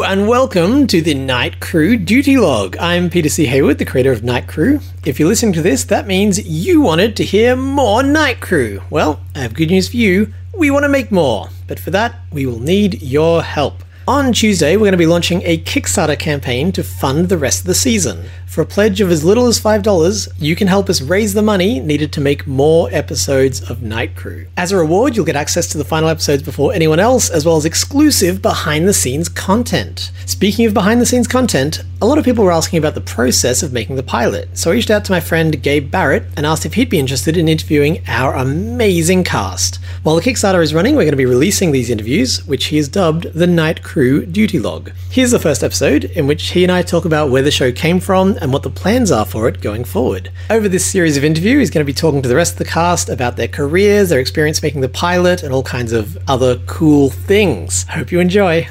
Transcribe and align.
And 0.00 0.26
welcome 0.26 0.86
to 0.86 1.02
the 1.02 1.12
Night 1.12 1.60
Crew 1.60 1.98
Duty 1.98 2.38
Log. 2.38 2.78
I'm 2.78 3.10
Peter 3.10 3.28
C. 3.28 3.44
Hayward, 3.44 3.76
the 3.76 3.84
creator 3.84 4.10
of 4.10 4.24
Night 4.24 4.48
Crew. 4.48 4.80
If 5.04 5.20
you're 5.20 5.28
listening 5.28 5.52
to 5.52 5.62
this, 5.62 5.84
that 5.84 6.06
means 6.06 6.44
you 6.48 6.80
wanted 6.80 7.14
to 7.16 7.24
hear 7.24 7.54
more 7.54 8.02
Night 8.02 8.40
Crew. 8.40 8.80
Well, 8.88 9.20
I 9.36 9.40
have 9.40 9.52
good 9.52 9.68
news 9.68 9.90
for 9.90 9.98
you. 9.98 10.32
We 10.56 10.70
want 10.70 10.84
to 10.84 10.88
make 10.88 11.12
more, 11.12 11.50
but 11.68 11.78
for 11.78 11.90
that, 11.90 12.16
we 12.32 12.46
will 12.46 12.58
need 12.58 13.02
your 13.02 13.42
help. 13.42 13.84
On 14.08 14.32
Tuesday, 14.32 14.76
we're 14.76 14.80
going 14.80 14.92
to 14.92 14.98
be 14.98 15.06
launching 15.06 15.42
a 15.44 15.58
Kickstarter 15.58 16.18
campaign 16.18 16.72
to 16.72 16.82
fund 16.82 17.28
the 17.28 17.38
rest 17.38 17.60
of 17.60 17.66
the 17.66 17.74
season. 17.74 18.24
For 18.52 18.60
a 18.60 18.66
pledge 18.66 19.00
of 19.00 19.10
as 19.10 19.24
little 19.24 19.46
as 19.46 19.58
$5, 19.58 20.28
you 20.38 20.54
can 20.54 20.68
help 20.68 20.90
us 20.90 21.00
raise 21.00 21.32
the 21.32 21.40
money 21.40 21.80
needed 21.80 22.12
to 22.12 22.20
make 22.20 22.46
more 22.46 22.90
episodes 22.92 23.62
of 23.70 23.80
Night 23.80 24.14
Crew. 24.14 24.46
As 24.58 24.72
a 24.72 24.76
reward, 24.76 25.16
you'll 25.16 25.24
get 25.24 25.36
access 25.36 25.68
to 25.68 25.78
the 25.78 25.86
final 25.86 26.10
episodes 26.10 26.42
before 26.42 26.74
anyone 26.74 27.00
else, 27.00 27.30
as 27.30 27.46
well 27.46 27.56
as 27.56 27.64
exclusive 27.64 28.42
behind 28.42 28.86
the 28.86 28.92
scenes 28.92 29.30
content. 29.30 30.12
Speaking 30.26 30.66
of 30.66 30.74
behind 30.74 31.00
the 31.00 31.06
scenes 31.06 31.26
content, 31.26 31.82
a 32.02 32.06
lot 32.06 32.18
of 32.18 32.26
people 32.26 32.44
were 32.44 32.52
asking 32.52 32.78
about 32.78 32.94
the 32.94 33.00
process 33.00 33.62
of 33.62 33.72
making 33.72 33.96
the 33.96 34.02
pilot, 34.02 34.50
so 34.58 34.70
I 34.70 34.74
reached 34.74 34.90
out 34.90 35.06
to 35.06 35.12
my 35.12 35.20
friend 35.20 35.62
Gabe 35.62 35.90
Barrett 35.90 36.24
and 36.36 36.44
asked 36.44 36.66
if 36.66 36.74
he'd 36.74 36.90
be 36.90 36.98
interested 36.98 37.38
in 37.38 37.48
interviewing 37.48 38.02
our 38.06 38.34
amazing 38.34 39.24
cast. 39.24 39.76
While 40.02 40.16
the 40.16 40.20
Kickstarter 40.20 40.62
is 40.62 40.74
running, 40.74 40.94
we're 40.94 41.04
going 41.04 41.12
to 41.12 41.16
be 41.16 41.24
releasing 41.24 41.72
these 41.72 41.88
interviews, 41.88 42.44
which 42.46 42.66
he 42.66 42.76
has 42.76 42.88
dubbed 42.88 43.32
the 43.32 43.46
Night 43.46 43.82
Crew 43.82 44.26
Duty 44.26 44.58
Log. 44.58 44.90
Here's 45.10 45.30
the 45.30 45.38
first 45.38 45.62
episode, 45.62 46.04
in 46.04 46.26
which 46.26 46.50
he 46.50 46.64
and 46.64 46.72
I 46.72 46.82
talk 46.82 47.06
about 47.06 47.30
where 47.30 47.42
the 47.42 47.50
show 47.50 47.70
came 47.70 48.00
from 48.00 48.36
and 48.42 48.52
what 48.52 48.64
the 48.64 48.70
plans 48.70 49.12
are 49.12 49.24
for 49.24 49.46
it 49.46 49.60
going 49.60 49.84
forward. 49.84 50.30
Over 50.50 50.68
this 50.68 50.84
series 50.84 51.16
of 51.16 51.24
interviews, 51.24 51.60
he's 51.60 51.70
going 51.70 51.86
to 51.86 51.90
be 51.90 51.96
talking 51.96 52.22
to 52.22 52.28
the 52.28 52.34
rest 52.34 52.54
of 52.54 52.58
the 52.58 52.64
cast 52.64 53.08
about 53.08 53.36
their 53.36 53.46
careers, 53.46 54.08
their 54.08 54.18
experience 54.18 54.60
making 54.62 54.80
the 54.80 54.88
pilot, 54.88 55.44
and 55.44 55.54
all 55.54 55.62
kinds 55.62 55.92
of 55.92 56.18
other 56.28 56.58
cool 56.66 57.08
things. 57.08 57.84
Hope 57.84 58.10
you 58.10 58.18
enjoy. 58.18 58.68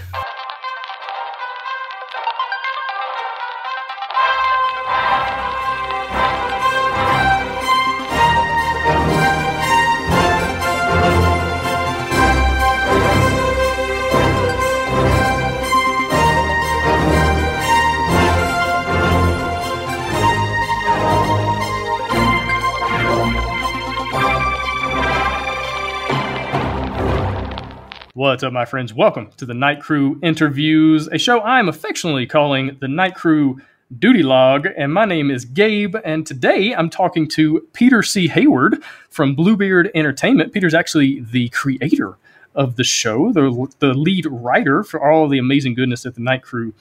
What's 28.32 28.44
up, 28.44 28.54
my 28.54 28.64
friends? 28.64 28.94
Welcome 28.94 29.30
to 29.36 29.46
the 29.46 29.54
Night 29.54 29.82
Crew 29.82 30.18
Interviews, 30.24 31.10
a 31.10 31.18
show 31.18 31.42
I'm 31.42 31.68
affectionately 31.68 32.26
calling 32.26 32.78
the 32.80 32.88
Night 32.88 33.14
Crew 33.14 33.60
Duty 34.00 34.24
Log. 34.24 34.68
And 34.78 34.94
my 34.94 35.04
name 35.04 35.30
is 35.30 35.44
Gabe, 35.44 35.98
and 36.06 36.26
today 36.26 36.74
I'm 36.74 36.90
talking 36.90 37.28
to 37.32 37.68
Peter 37.74 38.02
C. 38.02 38.30
Hayward 38.30 38.82
from 39.10 39.36
Bluebeard 39.36 39.92
Entertainment. 39.94 40.54
Peter's 40.54 40.74
actually 40.74 41.20
the 41.20 41.50
creator 41.50 42.18
of 42.56 42.78
the 42.78 42.86
show, 42.86 43.34
the, 43.34 43.68
the 43.80 43.94
lead 43.94 44.26
writer 44.28 44.82
for 44.86 45.06
all 45.06 45.28
the 45.28 45.38
amazing 45.38 45.74
goodness 45.74 46.04
that 46.04 46.16
the 46.16 46.22
Night 46.22 46.42
Crew 46.42 46.74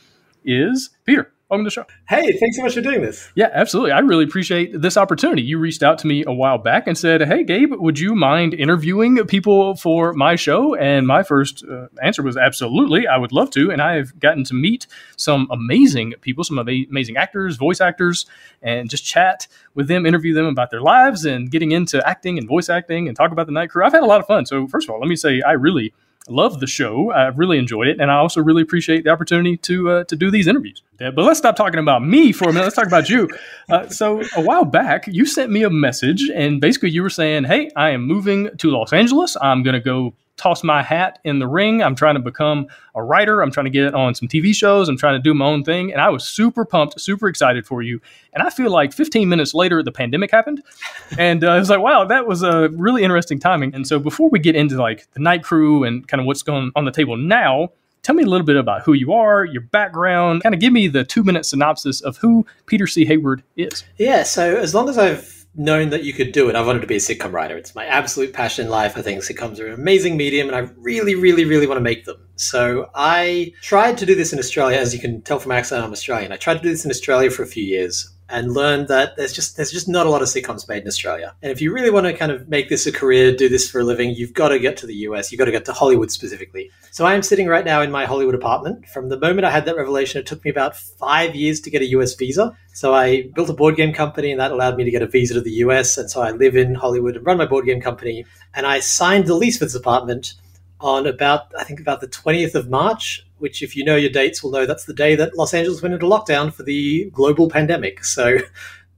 is. 0.44 0.90
Peter, 1.04 1.32
welcome 1.50 1.64
to 1.64 1.66
the 1.66 1.70
show. 1.70 1.86
Hey, 2.08 2.38
thanks 2.38 2.56
so 2.56 2.62
much 2.62 2.74
for 2.74 2.80
doing 2.80 3.02
this. 3.02 3.30
Yeah, 3.34 3.50
absolutely. 3.52 3.90
I 3.90 3.98
really 3.98 4.24
appreciate 4.24 4.80
this 4.80 4.96
opportunity. 4.96 5.42
You 5.42 5.58
reached 5.58 5.82
out 5.82 5.98
to 5.98 6.06
me 6.06 6.24
a 6.24 6.32
while 6.32 6.58
back 6.58 6.86
and 6.86 6.96
said, 6.96 7.22
"Hey, 7.22 7.42
Gabe, 7.42 7.72
would 7.72 7.98
you 7.98 8.14
mind 8.14 8.54
interviewing 8.54 9.16
people 9.26 9.74
for 9.74 10.12
my 10.12 10.36
show?" 10.36 10.76
And 10.76 11.06
my 11.06 11.22
first 11.24 11.64
uh, 11.64 11.88
answer 12.02 12.22
was, 12.22 12.36
"Absolutely, 12.36 13.08
I 13.08 13.16
would 13.16 13.32
love 13.32 13.50
to." 13.50 13.70
And 13.70 13.82
I 13.82 13.94
have 13.96 14.18
gotten 14.20 14.44
to 14.44 14.54
meet 14.54 14.86
some 15.16 15.48
amazing 15.50 16.14
people, 16.20 16.44
some 16.44 16.58
amazing 16.58 17.16
actors, 17.16 17.56
voice 17.56 17.80
actors, 17.80 18.26
and 18.62 18.88
just 18.88 19.04
chat 19.04 19.48
with 19.74 19.88
them, 19.88 20.06
interview 20.06 20.34
them 20.34 20.46
about 20.46 20.70
their 20.70 20.82
lives, 20.82 21.24
and 21.24 21.50
getting 21.50 21.72
into 21.72 22.06
acting 22.08 22.38
and 22.38 22.46
voice 22.46 22.68
acting, 22.68 23.08
and 23.08 23.16
talk 23.16 23.32
about 23.32 23.46
the 23.46 23.52
night 23.52 23.70
crew. 23.70 23.84
I've 23.84 23.92
had 23.92 24.04
a 24.04 24.06
lot 24.06 24.20
of 24.20 24.26
fun. 24.26 24.46
So, 24.46 24.68
first 24.68 24.88
of 24.88 24.94
all, 24.94 25.00
let 25.00 25.08
me 25.08 25.16
say, 25.16 25.42
I 25.42 25.52
really 25.52 25.92
love 26.28 26.60
the 26.60 26.66
show. 26.66 27.12
I've 27.12 27.38
really 27.38 27.58
enjoyed 27.58 27.88
it, 27.88 28.00
and 28.00 28.10
I 28.10 28.16
also 28.16 28.40
really 28.40 28.62
appreciate 28.62 29.04
the 29.04 29.10
opportunity 29.10 29.56
to 29.58 29.90
uh, 29.90 30.04
to 30.04 30.16
do 30.16 30.30
these 30.30 30.46
interviews. 30.46 30.82
But 30.98 31.16
let's 31.16 31.38
stop 31.38 31.56
talking 31.56 31.80
about 31.80 32.04
me 32.04 32.30
for 32.32 32.44
a 32.44 32.52
minute. 32.52 32.64
Let's 32.64 32.76
talk 32.76 32.86
about 32.86 33.08
you. 33.08 33.28
Uh, 33.70 33.88
so 33.88 34.22
a 34.36 34.42
while 34.42 34.64
back, 34.64 35.06
you 35.06 35.24
sent 35.24 35.50
me 35.50 35.62
a 35.62 35.70
message, 35.70 36.28
and 36.34 36.60
basically 36.60 36.90
you 36.90 37.02
were 37.02 37.10
saying, 37.10 37.44
"Hey, 37.44 37.70
I 37.76 37.90
am 37.90 38.02
moving 38.06 38.50
to 38.58 38.70
Los 38.70 38.92
Angeles. 38.92 39.36
I'm 39.40 39.62
going 39.62 39.74
to 39.74 39.80
go." 39.80 40.14
Toss 40.40 40.64
my 40.64 40.82
hat 40.82 41.18
in 41.22 41.38
the 41.38 41.46
ring. 41.46 41.82
I'm 41.82 41.94
trying 41.94 42.14
to 42.14 42.20
become 42.20 42.66
a 42.94 43.02
writer. 43.02 43.42
I'm 43.42 43.50
trying 43.50 43.64
to 43.64 43.70
get 43.70 43.92
on 43.92 44.14
some 44.14 44.26
TV 44.26 44.54
shows. 44.54 44.88
I'm 44.88 44.96
trying 44.96 45.12
to 45.12 45.22
do 45.22 45.34
my 45.34 45.44
own 45.44 45.64
thing. 45.64 45.92
And 45.92 46.00
I 46.00 46.08
was 46.08 46.24
super 46.26 46.64
pumped, 46.64 46.98
super 46.98 47.28
excited 47.28 47.66
for 47.66 47.82
you. 47.82 48.00
And 48.32 48.42
I 48.42 48.48
feel 48.48 48.70
like 48.70 48.94
15 48.94 49.28
minutes 49.28 49.52
later, 49.52 49.82
the 49.82 49.92
pandemic 49.92 50.30
happened. 50.30 50.62
And 51.18 51.44
uh, 51.44 51.48
I 51.48 51.58
was 51.58 51.68
like, 51.68 51.80
wow, 51.80 52.04
that 52.06 52.26
was 52.26 52.42
a 52.42 52.68
really 52.70 53.02
interesting 53.02 53.38
timing. 53.38 53.74
And 53.74 53.86
so 53.86 53.98
before 53.98 54.30
we 54.30 54.38
get 54.38 54.56
into 54.56 54.76
like 54.76 55.10
the 55.12 55.20
night 55.20 55.42
crew 55.42 55.84
and 55.84 56.06
kind 56.08 56.20
of 56.20 56.26
what's 56.26 56.42
going 56.42 56.70
on 56.76 56.84
the 56.84 56.92
table 56.92 57.16
now, 57.16 57.70
tell 58.02 58.14
me 58.14 58.22
a 58.22 58.26
little 58.26 58.46
bit 58.46 58.56
about 58.56 58.82
who 58.82 58.92
you 58.92 59.12
are, 59.12 59.44
your 59.44 59.60
background, 59.60 60.42
kind 60.42 60.54
of 60.54 60.60
give 60.60 60.72
me 60.72 60.88
the 60.88 61.04
two 61.04 61.22
minute 61.22 61.44
synopsis 61.44 62.00
of 62.00 62.16
who 62.18 62.46
Peter 62.66 62.86
C. 62.86 63.04
Hayward 63.04 63.42
is. 63.56 63.84
Yeah, 63.98 64.22
so 64.22 64.56
as 64.56 64.74
long 64.74 64.88
as 64.88 64.96
I've 64.96 65.39
known 65.54 65.90
that 65.90 66.04
you 66.04 66.12
could 66.12 66.32
do 66.32 66.48
it, 66.48 66.56
I've 66.56 66.66
wanted 66.66 66.80
to 66.80 66.86
be 66.86 66.96
a 66.96 67.00
sitcom 67.00 67.32
writer. 67.32 67.56
It's 67.56 67.74
my 67.74 67.86
absolute 67.86 68.32
passion 68.32 68.66
in 68.66 68.70
life. 68.70 68.96
I 68.96 69.02
think 69.02 69.22
sitcoms 69.22 69.58
are 69.58 69.66
an 69.66 69.74
amazing 69.74 70.16
medium 70.16 70.48
and 70.48 70.56
I 70.56 70.70
really, 70.76 71.14
really, 71.14 71.44
really 71.44 71.66
want 71.66 71.78
to 71.78 71.82
make 71.82 72.04
them. 72.04 72.16
So 72.36 72.90
I 72.94 73.52
tried 73.60 73.98
to 73.98 74.06
do 74.06 74.14
this 74.14 74.32
in 74.32 74.38
Australia. 74.38 74.78
As 74.78 74.94
you 74.94 75.00
can 75.00 75.22
tell 75.22 75.38
from 75.38 75.50
my 75.50 75.56
accent, 75.56 75.84
I'm 75.84 75.92
Australian. 75.92 76.32
I 76.32 76.36
tried 76.36 76.54
to 76.54 76.62
do 76.62 76.70
this 76.70 76.84
in 76.84 76.90
Australia 76.90 77.30
for 77.30 77.42
a 77.42 77.46
few 77.46 77.64
years 77.64 78.09
and 78.30 78.52
learned 78.52 78.88
that 78.88 79.16
there's 79.16 79.32
just 79.32 79.56
there's 79.56 79.70
just 79.70 79.88
not 79.88 80.06
a 80.06 80.10
lot 80.10 80.22
of 80.22 80.28
sitcoms 80.28 80.68
made 80.68 80.82
in 80.82 80.88
Australia. 80.88 81.34
And 81.42 81.50
if 81.50 81.60
you 81.60 81.72
really 81.72 81.90
want 81.90 82.06
to 82.06 82.12
kind 82.12 82.32
of 82.32 82.48
make 82.48 82.68
this 82.68 82.86
a 82.86 82.92
career, 82.92 83.34
do 83.34 83.48
this 83.48 83.68
for 83.70 83.80
a 83.80 83.84
living, 83.84 84.10
you've 84.10 84.32
got 84.32 84.48
to 84.48 84.58
get 84.58 84.76
to 84.78 84.86
the 84.86 84.94
US. 85.06 85.30
You've 85.30 85.38
got 85.38 85.46
to 85.46 85.50
get 85.50 85.64
to 85.66 85.72
Hollywood 85.72 86.10
specifically. 86.10 86.70
So 86.92 87.04
I 87.06 87.14
am 87.14 87.22
sitting 87.22 87.46
right 87.46 87.64
now 87.64 87.82
in 87.82 87.90
my 87.90 88.06
Hollywood 88.06 88.34
apartment. 88.34 88.86
From 88.88 89.08
the 89.08 89.18
moment 89.18 89.44
I 89.44 89.50
had 89.50 89.64
that 89.66 89.76
revelation, 89.76 90.20
it 90.20 90.26
took 90.26 90.44
me 90.44 90.50
about 90.50 90.76
five 90.76 91.34
years 91.34 91.60
to 91.60 91.70
get 91.70 91.82
a 91.82 91.86
US 91.86 92.14
visa. 92.14 92.56
So 92.72 92.94
I 92.94 93.28
built 93.34 93.50
a 93.50 93.54
board 93.54 93.76
game 93.76 93.92
company, 93.92 94.30
and 94.30 94.40
that 94.40 94.52
allowed 94.52 94.76
me 94.76 94.84
to 94.84 94.90
get 94.90 95.02
a 95.02 95.06
visa 95.06 95.34
to 95.34 95.40
the 95.40 95.64
US. 95.64 95.98
And 95.98 96.10
so 96.10 96.22
I 96.22 96.30
live 96.30 96.56
in 96.56 96.74
Hollywood 96.74 97.16
and 97.16 97.26
run 97.26 97.38
my 97.38 97.46
board 97.46 97.66
game 97.66 97.80
company. 97.80 98.24
And 98.54 98.66
I 98.66 98.80
signed 98.80 99.26
the 99.26 99.34
lease 99.34 99.58
for 99.58 99.64
this 99.64 99.74
apartment 99.74 100.34
on 100.80 101.06
about 101.06 101.52
I 101.58 101.64
think 101.64 101.80
about 101.80 102.00
the 102.00 102.08
20th 102.08 102.54
of 102.54 102.70
March, 102.70 103.26
which 103.40 103.62
if 103.62 103.76
you 103.76 103.84
know 103.84 103.96
your 103.96 104.10
dates 104.10 104.42
will 104.42 104.50
know 104.50 104.66
that's 104.66 104.84
the 104.84 104.94
day 104.94 105.14
that 105.16 105.36
Los 105.36 105.54
Angeles 105.54 105.82
went 105.82 105.94
into 105.94 106.06
lockdown 106.06 106.52
for 106.52 106.62
the 106.62 107.10
global 107.10 107.48
pandemic. 107.48 108.04
So 108.04 108.38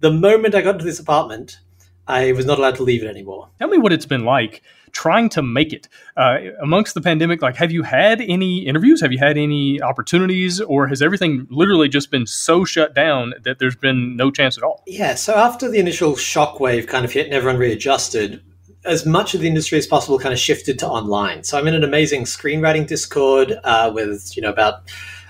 the 0.00 0.10
moment 0.10 0.54
I 0.54 0.62
got 0.62 0.74
into 0.74 0.84
this 0.84 0.98
apartment, 0.98 1.58
I 2.06 2.32
was 2.32 2.46
not 2.46 2.58
allowed 2.58 2.76
to 2.76 2.82
leave 2.82 3.02
it 3.02 3.08
anymore. 3.08 3.48
Tell 3.58 3.68
me 3.68 3.78
what 3.78 3.92
it's 3.92 4.06
been 4.06 4.24
like 4.24 4.62
trying 4.92 5.28
to 5.30 5.42
make 5.42 5.72
it 5.72 5.88
uh, 6.16 6.38
amongst 6.60 6.94
the 6.94 7.00
pandemic. 7.00 7.42
Like, 7.42 7.56
have 7.56 7.72
you 7.72 7.82
had 7.82 8.20
any 8.20 8.58
interviews? 8.66 9.00
Have 9.00 9.10
you 9.10 9.18
had 9.18 9.38
any 9.38 9.80
opportunities, 9.80 10.60
or 10.60 10.86
has 10.86 11.02
everything 11.02 11.46
literally 11.50 11.88
just 11.88 12.10
been 12.10 12.26
so 12.26 12.64
shut 12.64 12.94
down 12.94 13.34
that 13.44 13.58
there's 13.58 13.76
been 13.76 14.16
no 14.16 14.30
chance 14.30 14.58
at 14.58 14.64
all? 14.64 14.82
Yeah. 14.86 15.14
So 15.14 15.34
after 15.34 15.68
the 15.68 15.78
initial 15.78 16.12
shockwave 16.12 16.86
kind 16.86 17.04
of 17.04 17.12
hit 17.12 17.26
and 17.26 17.34
everyone 17.34 17.58
readjusted, 17.58 18.42
as 18.84 19.06
much 19.06 19.34
of 19.34 19.40
the 19.40 19.48
industry 19.48 19.78
as 19.78 19.86
possible 19.86 20.18
kind 20.18 20.32
of 20.32 20.38
shifted 20.38 20.78
to 20.80 20.88
online. 20.88 21.44
So 21.44 21.58
I'm 21.58 21.66
in 21.68 21.74
an 21.74 21.84
amazing 21.84 22.24
screenwriting 22.24 22.86
Discord 22.86 23.54
uh, 23.64 23.90
with 23.94 24.36
you 24.36 24.42
know 24.42 24.50
about 24.50 24.82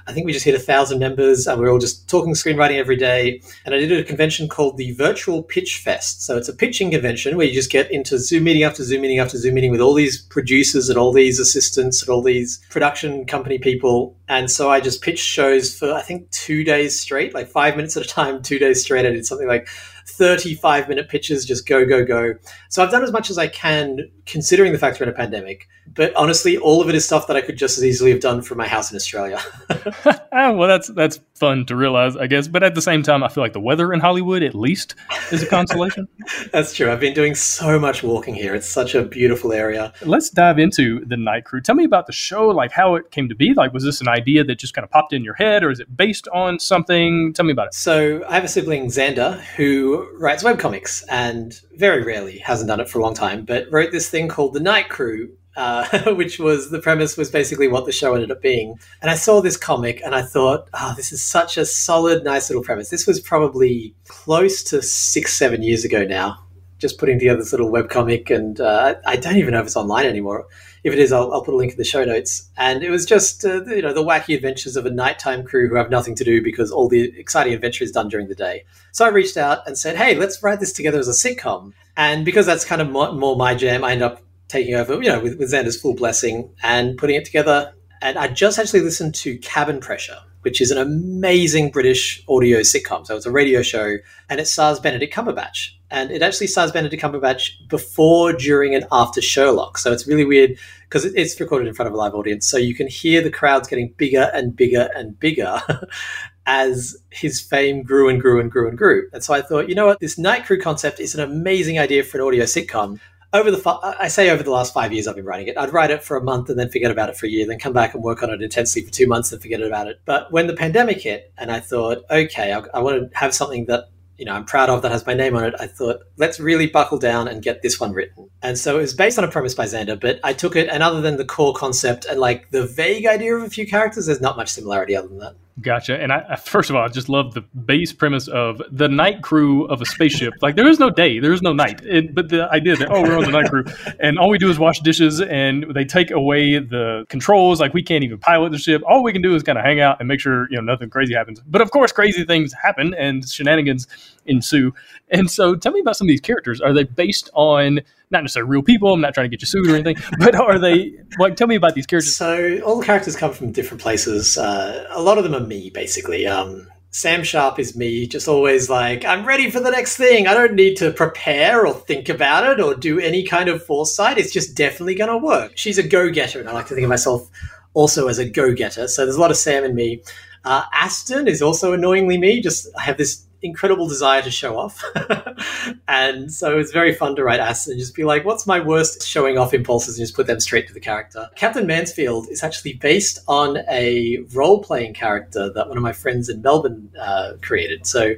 I 0.06 0.12
think 0.12 0.26
we 0.26 0.32
just 0.32 0.44
hit 0.44 0.54
a 0.54 0.58
thousand 0.58 0.98
members, 0.98 1.46
and 1.46 1.60
we're 1.60 1.70
all 1.70 1.78
just 1.78 2.08
talking 2.08 2.34
screenwriting 2.34 2.78
every 2.78 2.96
day. 2.96 3.40
And 3.64 3.74
I 3.74 3.78
did 3.78 3.92
a 3.92 4.02
convention 4.02 4.48
called 4.48 4.76
the 4.76 4.92
Virtual 4.92 5.42
Pitch 5.42 5.78
Fest. 5.78 6.22
So 6.22 6.36
it's 6.36 6.48
a 6.48 6.54
pitching 6.54 6.90
convention 6.90 7.36
where 7.36 7.46
you 7.46 7.54
just 7.54 7.70
get 7.70 7.90
into 7.90 8.18
Zoom 8.18 8.44
meeting 8.44 8.64
after 8.64 8.82
Zoom 8.82 9.02
meeting 9.02 9.20
after 9.20 9.38
Zoom 9.38 9.54
meeting 9.54 9.70
with 9.70 9.80
all 9.80 9.94
these 9.94 10.20
producers 10.20 10.88
and 10.88 10.98
all 10.98 11.12
these 11.12 11.38
assistants 11.38 12.02
and 12.02 12.08
all 12.08 12.22
these 12.22 12.60
production 12.70 13.26
company 13.26 13.58
people. 13.58 14.16
And 14.28 14.50
so 14.50 14.70
I 14.70 14.80
just 14.80 15.02
pitched 15.02 15.24
shows 15.24 15.76
for 15.76 15.92
I 15.92 16.02
think 16.02 16.30
two 16.30 16.64
days 16.64 16.98
straight, 16.98 17.34
like 17.34 17.48
five 17.48 17.76
minutes 17.76 17.96
at 17.96 18.04
a 18.04 18.08
time, 18.08 18.42
two 18.42 18.58
days 18.58 18.82
straight. 18.82 19.06
I 19.06 19.10
did 19.10 19.26
something 19.26 19.48
like 19.48 19.68
35 20.08 20.88
minute 20.88 21.08
pitches, 21.08 21.44
just 21.44 21.66
go, 21.66 21.84
go, 21.84 22.04
go. 22.04 22.34
So 22.68 22.82
I've 22.82 22.90
done 22.90 23.02
as 23.02 23.12
much 23.12 23.30
as 23.30 23.38
I 23.38 23.48
can, 23.48 24.10
considering 24.26 24.72
the 24.72 24.78
fact 24.78 25.00
we're 25.00 25.06
in 25.06 25.12
a 25.12 25.16
pandemic. 25.16 25.68
But 25.94 26.14
honestly, 26.14 26.56
all 26.56 26.80
of 26.80 26.88
it 26.88 26.94
is 26.94 27.04
stuff 27.04 27.26
that 27.26 27.36
I 27.36 27.40
could 27.40 27.58
just 27.58 27.76
as 27.76 27.84
easily 27.84 28.10
have 28.12 28.20
done 28.20 28.40
from 28.40 28.58
my 28.58 28.68
house 28.68 28.90
in 28.90 28.96
Australia. 28.96 29.40
oh, 29.70 30.20
well, 30.54 30.68
that's 30.68 30.88
that's 30.88 31.20
fun 31.34 31.66
to 31.66 31.74
realize, 31.74 32.16
I 32.16 32.28
guess. 32.28 32.46
But 32.46 32.62
at 32.62 32.74
the 32.74 32.80
same 32.80 33.02
time, 33.02 33.24
I 33.24 33.28
feel 33.28 33.42
like 33.42 33.52
the 33.52 33.60
weather 33.60 33.92
in 33.92 34.00
Hollywood, 34.00 34.42
at 34.42 34.54
least, 34.54 34.94
is 35.32 35.42
a 35.42 35.46
consolation. 35.46 36.06
that's 36.52 36.72
true. 36.72 36.90
I've 36.90 37.00
been 37.00 37.14
doing 37.14 37.34
so 37.34 37.78
much 37.80 38.02
walking 38.02 38.34
here. 38.34 38.54
It's 38.54 38.68
such 38.68 38.94
a 38.94 39.02
beautiful 39.02 39.52
area. 39.52 39.92
Let's 40.02 40.30
dive 40.30 40.58
into 40.58 41.04
the 41.04 41.16
Night 41.16 41.44
Crew. 41.44 41.60
Tell 41.60 41.74
me 41.74 41.84
about 41.84 42.06
the 42.06 42.12
show, 42.12 42.46
like 42.46 42.70
how 42.70 42.94
it 42.94 43.10
came 43.10 43.28
to 43.28 43.34
be. 43.34 43.54
Like, 43.54 43.72
was 43.72 43.82
this 43.82 44.00
an 44.00 44.08
idea 44.08 44.44
that 44.44 44.58
just 44.58 44.72
kind 44.72 44.84
of 44.84 44.90
popped 44.90 45.12
in 45.12 45.24
your 45.24 45.34
head, 45.34 45.64
or 45.64 45.70
is 45.70 45.80
it 45.80 45.94
based 45.94 46.28
on 46.28 46.60
something? 46.60 47.32
Tell 47.34 47.44
me 47.44 47.52
about 47.52 47.66
it. 47.66 47.74
So 47.74 48.24
I 48.28 48.34
have 48.36 48.44
a 48.44 48.48
sibling, 48.48 48.86
Xander, 48.86 49.40
who 49.56 49.91
writes 50.18 50.42
webcomics 50.42 51.04
and 51.08 51.60
very 51.76 52.02
rarely 52.02 52.38
hasn't 52.38 52.68
done 52.68 52.80
it 52.80 52.88
for 52.88 52.98
a 52.98 53.02
long 53.02 53.14
time, 53.14 53.44
but 53.44 53.70
wrote 53.70 53.92
this 53.92 54.08
thing 54.08 54.28
called 54.28 54.54
The 54.54 54.60
Night 54.60 54.88
Crew 54.88 55.30
uh, 55.56 56.14
which 56.14 56.38
was 56.38 56.70
the 56.70 56.78
premise 56.78 57.16
was 57.16 57.30
basically 57.30 57.68
what 57.68 57.86
the 57.86 57.92
show 57.92 58.14
ended 58.14 58.30
up 58.30 58.42
being. 58.42 58.78
And 59.00 59.10
I 59.10 59.14
saw 59.14 59.40
this 59.40 59.56
comic 59.56 60.00
and 60.04 60.14
I 60.14 60.22
thought, 60.22 60.68
oh, 60.74 60.94
this 60.96 61.12
is 61.12 61.22
such 61.22 61.56
a 61.56 61.66
solid, 61.66 62.24
nice 62.24 62.48
little 62.48 62.62
premise. 62.62 62.90
This 62.90 63.06
was 63.06 63.20
probably 63.20 63.94
close 64.08 64.62
to 64.64 64.82
six, 64.82 65.36
seven 65.36 65.62
years 65.62 65.84
ago 65.84 66.04
now. 66.04 66.38
Just 66.78 66.98
putting 66.98 67.18
together 67.18 67.38
this 67.38 67.52
little 67.52 67.70
webcomic, 67.70 68.28
and 68.34 68.60
uh, 68.60 68.96
I 69.06 69.14
don't 69.14 69.36
even 69.36 69.52
know 69.52 69.60
if 69.60 69.66
it's 69.66 69.76
online 69.76 70.04
anymore. 70.04 70.46
If 70.84 70.92
it 70.92 70.98
is, 70.98 71.12
I'll, 71.12 71.32
I'll 71.32 71.44
put 71.44 71.54
a 71.54 71.56
link 71.56 71.72
in 71.72 71.78
the 71.78 71.84
show 71.84 72.04
notes. 72.04 72.50
And 72.56 72.82
it 72.82 72.90
was 72.90 73.06
just, 73.06 73.44
uh, 73.44 73.64
you 73.66 73.82
know, 73.82 73.92
the 73.92 74.02
wacky 74.02 74.34
adventures 74.34 74.76
of 74.76 74.84
a 74.84 74.90
nighttime 74.90 75.44
crew 75.44 75.68
who 75.68 75.76
have 75.76 75.90
nothing 75.90 76.14
to 76.16 76.24
do 76.24 76.42
because 76.42 76.72
all 76.72 76.88
the 76.88 77.16
exciting 77.18 77.54
adventure 77.54 77.84
is 77.84 77.92
done 77.92 78.08
during 78.08 78.28
the 78.28 78.34
day. 78.34 78.64
So 78.90 79.04
I 79.04 79.08
reached 79.08 79.36
out 79.36 79.66
and 79.66 79.78
said, 79.78 79.96
hey, 79.96 80.16
let's 80.16 80.42
write 80.42 80.60
this 80.60 80.72
together 80.72 80.98
as 80.98 81.08
a 81.08 81.12
sitcom. 81.12 81.72
And 81.96 82.24
because 82.24 82.46
that's 82.46 82.64
kind 82.64 82.82
of 82.82 82.90
more, 82.90 83.12
more 83.12 83.36
my 83.36 83.54
jam, 83.54 83.84
I 83.84 83.92
end 83.92 84.02
up 84.02 84.22
taking 84.48 84.74
over, 84.74 84.94
you 84.94 85.08
know, 85.08 85.20
with, 85.20 85.38
with 85.38 85.52
Xander's 85.52 85.80
full 85.80 85.94
blessing 85.94 86.50
and 86.62 86.98
putting 86.98 87.16
it 87.16 87.24
together. 87.24 87.72
And 88.00 88.18
I 88.18 88.28
just 88.28 88.58
actually 88.58 88.80
listened 88.80 89.14
to 89.16 89.38
Cabin 89.38 89.78
Pressure, 89.78 90.18
which 90.42 90.60
is 90.60 90.70
an 90.70 90.78
amazing 90.78 91.70
British 91.70 92.22
audio 92.28 92.60
sitcom. 92.60 93.06
So 93.06 93.16
it's 93.16 93.26
a 93.26 93.30
radio 93.30 93.62
show 93.62 93.96
and 94.28 94.40
it 94.40 94.46
stars 94.46 94.78
Benedict 94.78 95.14
Cumberbatch. 95.14 95.70
And 95.90 96.10
it 96.10 96.22
actually 96.22 96.46
stars 96.46 96.72
Benedict 96.72 97.02
Cumberbatch 97.02 97.68
before, 97.68 98.32
during, 98.32 98.74
and 98.74 98.86
after 98.90 99.20
Sherlock. 99.20 99.78
So 99.78 99.92
it's 99.92 100.06
really 100.06 100.24
weird 100.24 100.56
because 100.88 101.04
it's 101.04 101.38
recorded 101.38 101.68
in 101.68 101.74
front 101.74 101.88
of 101.88 101.94
a 101.94 101.96
live 101.96 102.14
audience. 102.14 102.46
So 102.46 102.56
you 102.56 102.74
can 102.74 102.86
hear 102.86 103.22
the 103.22 103.30
crowds 103.30 103.68
getting 103.68 103.94
bigger 103.96 104.30
and 104.34 104.54
bigger 104.56 104.88
and 104.94 105.18
bigger 105.18 105.60
as 106.46 106.96
his 107.10 107.40
fame 107.40 107.82
grew 107.82 108.08
and 108.08 108.20
grew 108.20 108.40
and 108.40 108.50
grew 108.50 108.68
and 108.68 108.76
grew. 108.76 109.08
And 109.12 109.22
so 109.22 109.34
I 109.34 109.42
thought, 109.42 109.68
you 109.68 109.74
know 109.74 109.86
what, 109.86 110.00
this 110.00 110.18
night 110.18 110.44
crew 110.44 110.60
concept 110.60 110.98
is 110.98 111.14
an 111.14 111.20
amazing 111.20 111.78
idea 111.78 112.02
for 112.02 112.18
an 112.18 112.24
audio 112.24 112.44
sitcom. 112.44 112.98
Over 113.34 113.50
the, 113.50 113.96
I 113.98 114.08
say 114.08 114.28
over 114.28 114.42
the 114.42 114.50
last 114.50 114.74
five 114.74 114.92
years, 114.92 115.08
I've 115.08 115.16
been 115.16 115.24
writing 115.24 115.48
it. 115.48 115.56
I'd 115.56 115.72
write 115.72 115.90
it 115.90 116.02
for 116.04 116.18
a 116.18 116.22
month 116.22 116.50
and 116.50 116.58
then 116.58 116.68
forget 116.68 116.90
about 116.90 117.08
it 117.08 117.16
for 117.16 117.24
a 117.24 117.30
year, 117.30 117.46
then 117.46 117.58
come 117.58 117.72
back 117.72 117.94
and 117.94 118.02
work 118.02 118.22
on 118.22 118.28
it 118.28 118.42
intensely 118.42 118.82
for 118.82 118.90
two 118.90 119.06
months 119.06 119.32
and 119.32 119.40
forget 119.40 119.62
about 119.62 119.86
it. 119.88 120.00
But 120.04 120.30
when 120.30 120.48
the 120.48 120.54
pandemic 120.54 121.00
hit, 121.00 121.32
and 121.38 121.50
I 121.50 121.60
thought, 121.60 122.04
okay, 122.10 122.52
I, 122.52 122.62
I 122.74 122.80
want 122.80 123.10
to 123.10 123.18
have 123.18 123.34
something 123.34 123.64
that 123.66 123.88
you 124.18 124.26
know 124.26 124.34
I'm 124.34 124.44
proud 124.44 124.68
of 124.68 124.82
that 124.82 124.92
has 124.92 125.06
my 125.06 125.14
name 125.14 125.34
on 125.34 125.44
it, 125.44 125.54
I 125.58 125.66
thought 125.66 126.00
let's 126.18 126.38
really 126.38 126.66
buckle 126.66 126.98
down 126.98 127.26
and 127.26 127.42
get 127.42 127.62
this 127.62 127.80
one 127.80 127.92
written. 127.92 128.28
And 128.42 128.58
so 128.58 128.76
it 128.78 128.82
was 128.82 128.92
based 128.92 129.18
on 129.18 129.24
a 129.24 129.28
premise 129.28 129.54
by 129.54 129.64
Xander, 129.64 129.98
but 129.98 130.20
I 130.22 130.34
took 130.34 130.54
it 130.54 130.68
and 130.68 130.82
other 130.82 131.00
than 131.00 131.16
the 131.16 131.24
core 131.24 131.54
concept 131.54 132.04
and 132.04 132.20
like 132.20 132.50
the 132.50 132.66
vague 132.66 133.06
idea 133.06 133.34
of 133.34 133.44
a 133.44 133.50
few 133.50 133.66
characters, 133.66 134.06
there's 134.06 134.20
not 134.20 134.36
much 134.36 134.50
similarity 134.50 134.94
other 134.94 135.08
than 135.08 135.18
that. 135.18 135.36
Gotcha. 135.60 136.00
And 136.00 136.10
I, 136.10 136.36
first 136.36 136.70
of 136.70 136.76
all, 136.76 136.82
I 136.82 136.88
just 136.88 137.10
love 137.10 137.34
the 137.34 137.42
base 137.42 137.92
premise 137.92 138.26
of 138.26 138.62
the 138.70 138.88
night 138.88 139.22
crew 139.22 139.66
of 139.66 139.82
a 139.82 139.86
spaceship. 139.86 140.32
like 140.40 140.56
there 140.56 140.66
is 140.66 140.78
no 140.78 140.88
day, 140.88 141.18
there 141.18 141.32
is 141.32 141.42
no 141.42 141.52
night. 141.52 141.82
But 142.14 142.30
the 142.30 142.48
idea 142.50 142.74
that 142.76 142.90
oh, 142.90 143.02
we're 143.02 143.18
on 143.18 143.24
the 143.24 143.30
night 143.30 143.50
crew, 143.50 143.64
and 144.00 144.18
all 144.18 144.30
we 144.30 144.38
do 144.38 144.48
is 144.48 144.58
wash 144.58 144.80
dishes, 144.80 145.20
and 145.20 145.66
they 145.74 145.84
take 145.84 146.10
away 146.10 146.58
the 146.58 147.04
controls. 147.10 147.60
Like 147.60 147.74
we 147.74 147.82
can't 147.82 148.02
even 148.02 148.18
pilot 148.18 148.52
the 148.52 148.58
ship. 148.58 148.82
All 148.88 149.02
we 149.02 149.12
can 149.12 149.20
do 149.20 149.34
is 149.34 149.42
kind 149.42 149.58
of 149.58 149.64
hang 149.64 149.78
out 149.78 149.98
and 150.00 150.08
make 150.08 150.20
sure 150.20 150.48
you 150.50 150.56
know 150.56 150.62
nothing 150.62 150.88
crazy 150.88 151.12
happens. 151.12 151.40
But 151.46 151.60
of 151.60 151.70
course, 151.70 151.92
crazy 151.92 152.24
things 152.24 152.54
happen 152.54 152.94
and 152.94 153.28
shenanigans 153.28 153.88
ensue. 154.24 154.72
And 155.10 155.30
so, 155.30 155.54
tell 155.54 155.72
me 155.72 155.80
about 155.80 155.96
some 155.96 156.06
of 156.06 156.08
these 156.08 156.22
characters. 156.22 156.62
Are 156.62 156.72
they 156.72 156.84
based 156.84 157.28
on 157.34 157.80
not 158.12 158.22
necessarily 158.22 158.50
real 158.50 158.62
people. 158.62 158.92
I'm 158.92 159.00
not 159.00 159.14
trying 159.14 159.24
to 159.24 159.36
get 159.36 159.42
you 159.42 159.46
sued 159.46 159.66
or 159.66 159.74
anything, 159.74 159.96
but 160.18 160.34
are 160.34 160.58
they 160.58 160.92
like? 161.18 161.36
Tell 161.36 161.46
me 161.46 161.56
about 161.56 161.74
these 161.74 161.86
characters. 161.86 162.16
So 162.16 162.60
all 162.60 162.78
the 162.78 162.86
characters 162.86 163.16
come 163.16 163.32
from 163.32 163.52
different 163.52 163.80
places. 163.80 164.38
Uh, 164.38 164.86
a 164.90 165.02
lot 165.02 165.18
of 165.18 165.24
them 165.24 165.34
are 165.34 165.46
me, 165.46 165.70
basically. 165.70 166.26
Um, 166.26 166.68
Sam 166.94 167.24
Sharp 167.24 167.58
is 167.58 167.74
me, 167.74 168.06
just 168.06 168.28
always 168.28 168.68
like, 168.68 169.02
I'm 169.06 169.24
ready 169.24 169.50
for 169.50 169.60
the 169.60 169.70
next 169.70 169.96
thing. 169.96 170.26
I 170.26 170.34
don't 170.34 170.52
need 170.52 170.76
to 170.76 170.92
prepare 170.92 171.66
or 171.66 171.72
think 171.72 172.10
about 172.10 172.46
it 172.50 172.62
or 172.62 172.74
do 172.74 173.00
any 173.00 173.22
kind 173.22 173.48
of 173.48 173.64
foresight. 173.64 174.18
It's 174.18 174.30
just 174.30 174.54
definitely 174.54 174.94
going 174.94 175.08
to 175.08 175.16
work. 175.16 175.52
She's 175.54 175.78
a 175.78 175.82
go 175.82 176.10
getter, 176.10 176.38
and 176.38 176.50
I 176.50 176.52
like 176.52 176.66
to 176.66 176.74
think 176.74 176.84
of 176.84 176.90
myself 176.90 177.30
also 177.72 178.08
as 178.08 178.18
a 178.18 178.28
go 178.28 178.52
getter. 178.52 178.88
So 178.88 179.06
there's 179.06 179.16
a 179.16 179.20
lot 179.20 179.30
of 179.30 179.38
Sam 179.38 179.64
in 179.64 179.74
me. 179.74 180.02
Uh, 180.44 180.64
Aston 180.72 181.28
is 181.28 181.40
also 181.40 181.72
annoyingly 181.72 182.18
me. 182.18 182.42
Just 182.42 182.68
I 182.76 182.82
have 182.82 182.98
this 182.98 183.26
incredible 183.40 183.88
desire 183.88 184.20
to 184.22 184.30
show 184.30 184.58
off. 184.58 184.84
and 185.92 186.32
so 186.32 186.58
it's 186.58 186.72
very 186.72 186.94
fun 186.94 187.14
to 187.16 187.22
write 187.22 187.38
Aston 187.38 187.72
and 187.72 187.78
just 187.78 187.94
be 187.94 188.02
like, 188.02 188.24
what's 188.24 188.46
my 188.46 188.58
worst 188.58 189.06
showing 189.06 189.36
off 189.36 189.52
impulses 189.52 189.98
and 189.98 190.02
just 190.02 190.16
put 190.16 190.26
them 190.26 190.40
straight 190.40 190.66
to 190.68 190.72
the 190.72 190.80
character. 190.80 191.28
Captain 191.34 191.66
Mansfield 191.66 192.28
is 192.30 192.42
actually 192.42 192.72
based 192.72 193.18
on 193.28 193.58
a 193.68 194.24
role 194.32 194.62
playing 194.62 194.94
character 194.94 195.52
that 195.52 195.68
one 195.68 195.76
of 195.76 195.82
my 195.82 195.92
friends 195.92 196.30
in 196.30 196.40
Melbourne 196.40 196.90
uh, 196.98 197.34
created. 197.42 197.86
So 197.86 198.14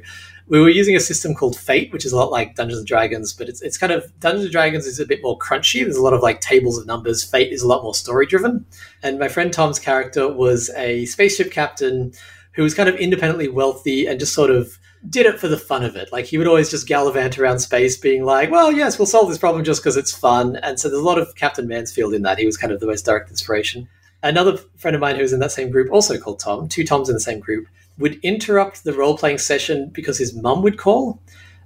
we 0.47 0.61
were 0.61 0.69
using 0.69 0.95
a 0.95 1.01
system 1.01 1.35
called 1.35 1.59
Fate, 1.59 1.91
which 1.91 2.05
is 2.05 2.13
a 2.13 2.15
lot 2.15 2.31
like 2.31 2.55
Dungeons 2.55 2.77
and 2.77 2.87
Dragons, 2.87 3.33
but 3.33 3.49
it's, 3.49 3.61
it's 3.61 3.77
kind 3.77 3.91
of 3.91 4.09
Dungeons 4.21 4.45
and 4.45 4.53
Dragons 4.53 4.85
is 4.85 5.01
a 5.01 5.05
bit 5.05 5.19
more 5.21 5.37
crunchy. 5.37 5.83
There's 5.83 5.97
a 5.97 6.01
lot 6.01 6.13
of 6.13 6.21
like 6.21 6.39
tables 6.39 6.77
of 6.77 6.85
numbers. 6.85 7.25
Fate 7.25 7.51
is 7.51 7.61
a 7.61 7.67
lot 7.67 7.83
more 7.83 7.93
story 7.93 8.25
driven. 8.25 8.65
And 9.03 9.19
my 9.19 9.27
friend 9.27 9.51
Tom's 9.51 9.79
character 9.79 10.31
was 10.31 10.69
a 10.77 11.03
spaceship 11.07 11.51
captain 11.51 12.13
who 12.53 12.63
was 12.63 12.73
kind 12.73 12.87
of 12.87 12.95
independently 12.95 13.49
wealthy 13.49 14.07
and 14.07 14.17
just 14.17 14.33
sort 14.33 14.49
of 14.49 14.79
did 15.09 15.25
it 15.25 15.39
for 15.39 15.47
the 15.47 15.57
fun 15.57 15.83
of 15.83 15.95
it. 15.95 16.11
Like 16.11 16.25
he 16.25 16.37
would 16.37 16.47
always 16.47 16.69
just 16.69 16.87
gallivant 16.87 17.37
around 17.37 17.59
space, 17.59 17.97
being 17.97 18.23
like, 18.23 18.51
"Well, 18.51 18.71
yes, 18.71 18.97
we'll 18.97 19.05
solve 19.05 19.29
this 19.29 19.37
problem 19.37 19.63
just 19.63 19.81
because 19.81 19.97
it's 19.97 20.13
fun." 20.13 20.55
And 20.57 20.79
so 20.79 20.89
there's 20.89 21.01
a 21.01 21.05
lot 21.05 21.19
of 21.19 21.35
Captain 21.35 21.67
Mansfield 21.67 22.13
in 22.13 22.21
that. 22.23 22.39
He 22.39 22.45
was 22.45 22.57
kind 22.57 22.73
of 22.73 22.79
the 22.79 22.87
most 22.87 23.05
direct 23.05 23.29
inspiration. 23.29 23.87
Another 24.23 24.57
friend 24.77 24.95
of 24.95 25.01
mine 25.01 25.15
who 25.15 25.21
was 25.21 25.33
in 25.33 25.39
that 25.39 25.51
same 25.51 25.69
group, 25.69 25.91
also 25.91 26.17
called 26.17 26.39
Tom, 26.39 26.67
two 26.67 26.83
Toms 26.83 27.09
in 27.09 27.15
the 27.15 27.19
same 27.19 27.39
group, 27.39 27.67
would 27.97 28.19
interrupt 28.23 28.83
the 28.83 28.93
role 28.93 29.17
playing 29.17 29.37
session 29.37 29.89
because 29.93 30.17
his 30.17 30.33
mum 30.33 30.61
would 30.63 30.77
call. 30.77 31.19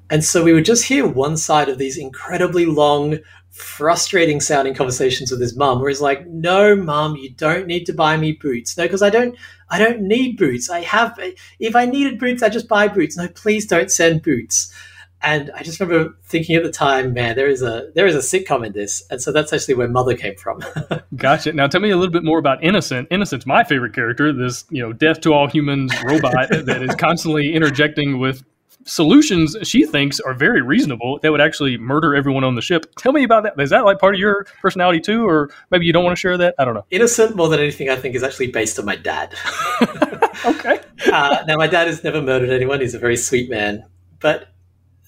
And 0.09 0.23
so 0.23 0.43
we 0.43 0.53
would 0.53 0.65
just 0.65 0.85
hear 0.85 1.07
one 1.07 1.37
side 1.37 1.69
of 1.69 1.77
these 1.77 1.97
incredibly 1.97 2.65
long, 2.65 3.19
frustrating 3.51 4.39
sounding 4.41 4.73
conversations 4.73 5.31
with 5.31 5.41
his 5.41 5.55
mum 5.55 5.79
where 5.79 5.89
he's 5.89 6.01
like, 6.01 6.25
No, 6.27 6.75
mum, 6.75 7.15
you 7.15 7.31
don't 7.31 7.67
need 7.67 7.85
to 7.85 7.93
buy 7.93 8.17
me 8.17 8.33
boots. 8.33 8.77
No, 8.77 8.85
because 8.85 9.01
I 9.01 9.09
don't 9.09 9.35
I 9.69 9.77
don't 9.77 10.01
need 10.01 10.37
boots. 10.37 10.69
I 10.69 10.81
have 10.81 11.19
if 11.59 11.75
I 11.75 11.85
needed 11.85 12.19
boots, 12.19 12.41
I 12.41 12.49
just 12.49 12.67
buy 12.67 12.87
boots. 12.87 13.17
No, 13.17 13.27
please 13.27 13.67
don't 13.67 13.91
send 13.91 14.23
boots. 14.23 14.73
And 15.21 15.51
I 15.53 15.63
just 15.63 15.81
remember 15.81 16.17
thinking 16.23 16.55
at 16.55 16.63
the 16.63 16.71
time, 16.71 17.13
man, 17.13 17.35
there 17.35 17.49
is 17.49 17.61
a 17.61 17.91
there 17.93 18.07
is 18.07 18.15
a 18.15 18.19
sitcom 18.19 18.65
in 18.65 18.71
this, 18.71 19.03
and 19.11 19.21
so 19.21 19.33
that's 19.33 19.51
actually 19.51 19.73
where 19.73 19.89
Mother 19.89 20.15
came 20.15 20.35
from. 20.35 20.61
gotcha. 21.17 21.51
Now 21.51 21.67
tell 21.67 21.81
me 21.81 21.89
a 21.89 21.97
little 21.97 22.11
bit 22.11 22.23
more 22.23 22.39
about 22.39 22.63
Innocent. 22.63 23.09
Innocent's 23.11 23.45
my 23.45 23.65
favorite 23.65 23.93
character. 23.93 24.31
This 24.31 24.63
you 24.69 24.81
know, 24.81 24.93
death 24.93 25.19
to 25.21 25.33
all 25.33 25.47
humans 25.47 25.93
robot 26.03 26.49
that 26.51 26.81
is 26.81 26.95
constantly 26.95 27.53
interjecting 27.53 28.19
with 28.19 28.43
solutions 28.85 29.55
she 29.63 29.85
thinks 29.85 30.19
are 30.19 30.33
very 30.33 30.61
reasonable 30.61 31.19
that 31.21 31.31
would 31.31 31.41
actually 31.41 31.77
murder 31.77 32.15
everyone 32.15 32.43
on 32.43 32.55
the 32.55 32.61
ship. 32.61 32.85
Tell 32.97 33.11
me 33.11 33.23
about 33.23 33.43
that. 33.43 33.59
Is 33.59 33.69
that 33.71 33.85
like 33.85 33.99
part 33.99 34.15
of 34.15 34.19
your 34.19 34.45
personality 34.61 34.99
too, 34.99 35.27
or 35.27 35.49
maybe 35.71 35.85
you 35.85 35.93
don't 35.93 36.03
want 36.03 36.15
to 36.15 36.19
share 36.19 36.37
that? 36.37 36.55
I 36.57 36.65
don't 36.65 36.73
know. 36.73 36.85
Innocent 36.91 37.35
more 37.35 37.49
than 37.49 37.59
anything, 37.59 37.89
I 37.89 37.95
think, 37.95 38.15
is 38.15 38.23
actually 38.23 38.47
based 38.47 38.79
on 38.79 38.85
my 38.85 38.95
dad. 38.95 39.35
okay. 40.45 40.79
uh, 41.11 41.43
now, 41.47 41.57
my 41.57 41.67
dad 41.67 41.87
has 41.87 42.03
never 42.03 42.21
murdered 42.21 42.49
anyone. 42.49 42.79
He's 42.79 42.95
a 42.95 42.99
very 42.99 43.17
sweet 43.17 43.49
man, 43.49 43.85
but 44.19 44.49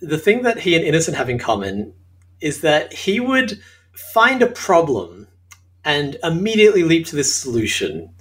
the 0.02 0.18
thing 0.18 0.42
that 0.44 0.60
he 0.60 0.76
and 0.76 0.84
Innocent 0.84 1.16
have 1.18 1.30
in 1.30 1.38
common 1.38 1.94
is 2.40 2.62
that 2.62 2.92
he 2.92 3.20
would 3.20 3.60
find 3.94 4.42
a 4.42 4.48
problem 4.48 5.28
and 5.86 6.18
immediately 6.24 6.84
leap 6.84 7.06
to 7.08 7.16
this 7.16 7.34
solution 7.34 8.14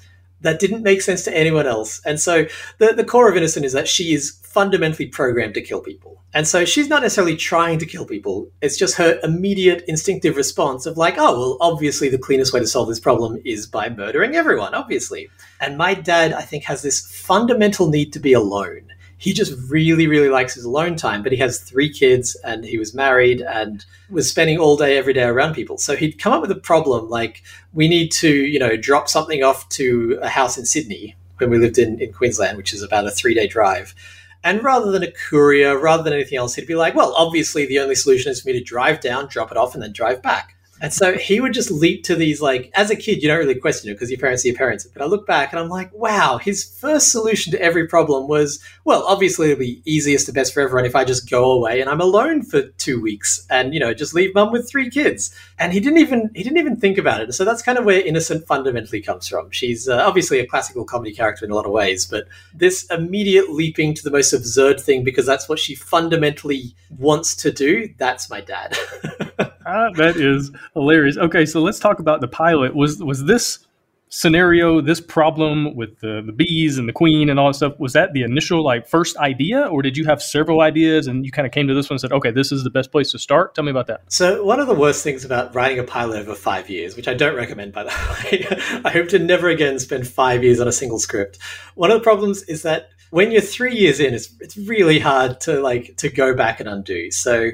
that 0.42 0.59
didn't 0.59 0.83
make 0.83 1.02
sense 1.02 1.25
to 1.25 1.37
anyone 1.37 1.66
else. 1.66 2.00
And 2.04 2.21
so 2.21 2.47
the, 2.78 2.92
the 2.92 3.04
core 3.04 3.28
of 3.28 3.37
Innocent 3.37 3.64
is 3.64 3.73
that 3.73 3.88
she 3.88 4.14
is 4.14 4.39
fundamentally 4.50 5.07
programmed 5.07 5.54
to 5.54 5.62
kill 5.62 5.80
people. 5.80 6.21
And 6.35 6.47
so 6.47 6.64
she's 6.64 6.88
not 6.88 7.02
necessarily 7.02 7.37
trying 7.37 7.78
to 7.78 7.87
kill 7.87 8.04
people. 8.04 8.49
It's 8.61 8.76
just 8.76 8.97
her 8.97 9.19
immediate 9.23 9.85
instinctive 9.87 10.37
response 10.37 10.87
of 10.87 10.97
like, 10.97 11.14
oh, 11.19 11.38
well, 11.38 11.57
obviously 11.61 12.09
the 12.09 12.19
cleanest 12.19 12.52
way 12.52 12.61
to 12.61 12.66
solve 12.66 12.88
this 12.88 13.00
problem 13.00 13.40
is 13.45 13.66
by 13.66 13.88
murdering 13.88 14.35
everyone, 14.35 14.75
obviously. 14.75 15.28
And 15.61 15.78
my 15.78 15.95
dad, 15.95 16.33
I 16.33 16.42
think, 16.42 16.64
has 16.64 16.83
this 16.83 17.00
fundamental 17.07 17.88
need 17.88 18.12
to 18.12 18.21
be 18.21 18.33
alone 18.33 18.90
he 19.21 19.35
just 19.35 19.52
really, 19.69 20.07
really 20.07 20.30
likes 20.30 20.54
his 20.54 20.64
alone 20.64 20.97
time. 20.97 21.23
But 21.23 21.33
he 21.33 21.38
has 21.38 21.61
three 21.61 21.92
kids 21.92 22.37
and 22.42 22.64
he 22.64 22.78
was 22.78 22.95
married 22.95 23.42
and 23.42 23.85
was 24.09 24.30
spending 24.30 24.59
all 24.59 24.78
day, 24.78 24.97
every 24.97 25.12
day 25.12 25.25
around 25.25 25.52
people. 25.52 25.76
So 25.76 25.95
he'd 25.95 26.19
come 26.19 26.33
up 26.33 26.40
with 26.40 26.50
a 26.50 26.54
problem 26.54 27.11
like, 27.11 27.42
we 27.75 27.87
need 27.87 28.12
to, 28.12 28.35
you 28.35 28.59
know, 28.59 28.78
drop 28.78 29.11
something 29.11 29.45
off 29.45 29.69
to 29.71 30.19
a 30.23 30.28
house 30.30 30.57
in 30.57 30.64
Sydney 30.64 31.16
when 31.37 31.50
we 31.50 31.59
lived 31.59 31.76
in, 31.76 32.00
in 32.00 32.14
Queensland, 32.14 32.57
which 32.57 32.73
is 32.73 32.83
about 32.83 33.07
a 33.07 33.11
three 33.11 33.35
day 33.35 33.47
drive. 33.47 33.95
And 34.42 34.62
rather 34.62 34.90
than 34.90 35.02
a 35.02 35.12
courier, 35.12 35.78
rather 35.78 36.02
than 36.02 36.12
anything 36.12 36.38
else, 36.38 36.54
he'd 36.54 36.66
be 36.66 36.75
like, 36.75 36.94
well, 36.94 37.14
obviously 37.14 37.66
the 37.66 37.78
only 37.78 37.94
solution 37.94 38.32
is 38.32 38.40
for 38.40 38.49
me 38.49 38.54
to 38.54 38.64
drive 38.64 39.00
down, 39.00 39.28
drop 39.28 39.50
it 39.50 39.59
off, 39.59 39.75
and 39.75 39.82
then 39.82 39.92
drive 39.92 40.23
back. 40.23 40.56
And 40.80 40.92
so 40.92 41.16
he 41.16 41.40
would 41.40 41.52
just 41.52 41.70
leap 41.70 42.04
to 42.04 42.16
these, 42.16 42.40
like, 42.40 42.70
as 42.75 42.90
a 42.90 42.96
kid, 42.96 43.22
you 43.22 43.28
don't 43.28 43.38
really 43.38 43.54
question 43.54 43.90
it 43.90 43.94
because 43.94 44.10
your 44.10 44.18
parents 44.18 44.44
are 44.44 44.49
your 44.49 44.56
parents. 44.56 44.87
But 44.87 45.02
I 45.02 45.06
look 45.06 45.26
back 45.26 45.52
and 45.52 45.60
I'm 45.60 45.68
like, 45.68 45.92
wow, 45.92 46.38
his 46.38 46.64
first 46.64 47.10
solution 47.10 47.52
to 47.52 47.60
every 47.60 47.87
problem 47.87 48.28
was, 48.28 48.62
well, 48.84 49.04
obviously 49.06 49.50
it'll 49.50 49.60
be 49.60 49.82
easiest 49.84 50.28
and 50.28 50.34
best 50.34 50.54
for 50.54 50.60
everyone 50.60 50.87
if 50.87 50.96
I 50.96 51.04
just 51.04 51.28
go 51.28 51.50
away 51.50 51.80
and 51.80 51.90
I'm 51.90 52.00
alone 52.00 52.42
for 52.42 52.62
two 52.62 53.00
weeks 53.00 53.46
and, 53.50 53.75
you 53.75 53.80
know, 53.80 53.92
just 53.92 54.14
leave 54.14 54.34
mum 54.34 54.52
with 54.52 54.70
three 54.70 54.88
kids. 54.88 55.34
And 55.58 55.72
he 55.72 55.80
didn't 55.80 55.99
even, 55.99 56.30
he 56.34 56.42
didn't 56.42 56.58
even 56.58 56.76
think 56.76 56.96
about 56.96 57.20
it. 57.20 57.34
So 57.34 57.44
that's 57.44 57.62
kind 57.62 57.76
of 57.76 57.84
where 57.84 58.00
Innocent 58.00 58.46
fundamentally 58.46 59.02
comes 59.02 59.28
from. 59.28 59.50
She's 59.50 59.87
uh, 59.87 60.02
obviously 60.06 60.40
a 60.40 60.46
classical 60.46 60.84
comedy 60.84 61.12
character 61.12 61.44
in 61.44 61.50
a 61.50 61.54
lot 61.54 61.66
of 61.66 61.72
ways, 61.72 62.06
but 62.06 62.25
this 62.54 62.87
immediate 62.90 63.50
leaping 63.50 63.92
to 63.94 64.02
the 64.02 64.10
most 64.10 64.32
absurd 64.32 64.80
thing 64.80 65.04
because 65.04 65.26
that's 65.26 65.49
what 65.49 65.58
she 65.58 65.75
fundamentally 65.75 66.75
wants 66.99 67.37
to 67.37 67.52
do, 67.52 67.92
that's 67.99 68.30
my 68.30 68.40
dad. 68.40 68.76
that 69.97 70.14
is 70.16 70.50
hilarious. 70.75 71.16
Okay, 71.16 71.47
so 71.47 71.61
let's 71.61 71.78
talk 71.78 71.99
about 71.99 72.20
the 72.20 72.28
pilot. 72.28 72.75
Was 72.75 73.02
was 73.02 73.25
this 73.25 73.66
scenario, 74.11 74.80
this 74.80 75.00
problem 75.00 75.75
with 75.76 75.99
the, 76.00 76.20
the 76.26 76.32
bees 76.32 76.78
and 76.78 76.88
the 76.88 76.92
queen 76.92 77.30
and 77.30 77.38
all 77.38 77.47
that 77.47 77.54
stuff, 77.54 77.78
was 77.78 77.92
that 77.92 78.12
the 78.12 78.23
initial 78.23 78.62
like 78.62 78.87
first 78.87 79.16
idea, 79.18 79.62
or 79.66 79.82
did 79.82 79.97
you 79.97 80.04
have 80.04 80.20
several 80.20 80.61
ideas 80.61 81.06
and 81.06 81.25
you 81.25 81.30
kind 81.30 81.47
of 81.47 81.52
came 81.52 81.68
to 81.68 81.75
this 81.75 81.88
one 81.88 81.94
and 81.94 82.00
said, 82.00 82.12
okay, 82.12 82.30
this 82.30 82.52
is 82.52 82.64
the 82.64 82.70
best 82.70 82.90
place 82.90 83.12
to 83.12 83.18
start? 83.18 83.54
Tell 83.54 83.64
me 83.64 83.70
about 83.70 83.87
that. 83.87 84.00
So 84.12 84.44
one 84.44 84.61
of 84.61 84.66
the 84.66 84.75
worst 84.75 85.04
things 85.04 85.25
about 85.25 85.54
writing 85.54 85.78
a 85.78 85.85
pilot 85.85 86.18
over 86.20 86.35
five 86.35 86.68
years, 86.68 86.97
which 86.97 87.09
I 87.09 87.14
don't 87.14 87.37
recommend 87.37 87.73
by 87.73 87.85
the 87.85 87.88
way, 88.32 88.80
I 88.85 88.90
hope 88.90 89.09
to 89.11 89.18
never 89.18 89.49
again 89.49 89.78
spend 89.78 90.06
five 90.06 90.42
years 90.42 90.61
on 90.61 90.68
a 90.68 90.73
single 90.73 90.99
script. 90.99 91.38
One 91.76 91.90
of 91.90 91.99
the 91.99 92.04
problems 92.04 92.42
is 92.42 92.62
that 92.62 92.90
when 93.11 93.33
you're 93.33 93.40
three 93.40 93.75
years 93.75 94.00
in, 94.00 94.14
it's 94.14 94.31
it's 94.40 94.57
really 94.57 94.99
hard 94.99 95.40
to 95.43 95.61
like 95.61 95.97
to 95.99 96.09
go 96.09 96.35
back 96.35 96.61
and 96.61 96.69
undo. 96.69 97.11
So 97.11 97.50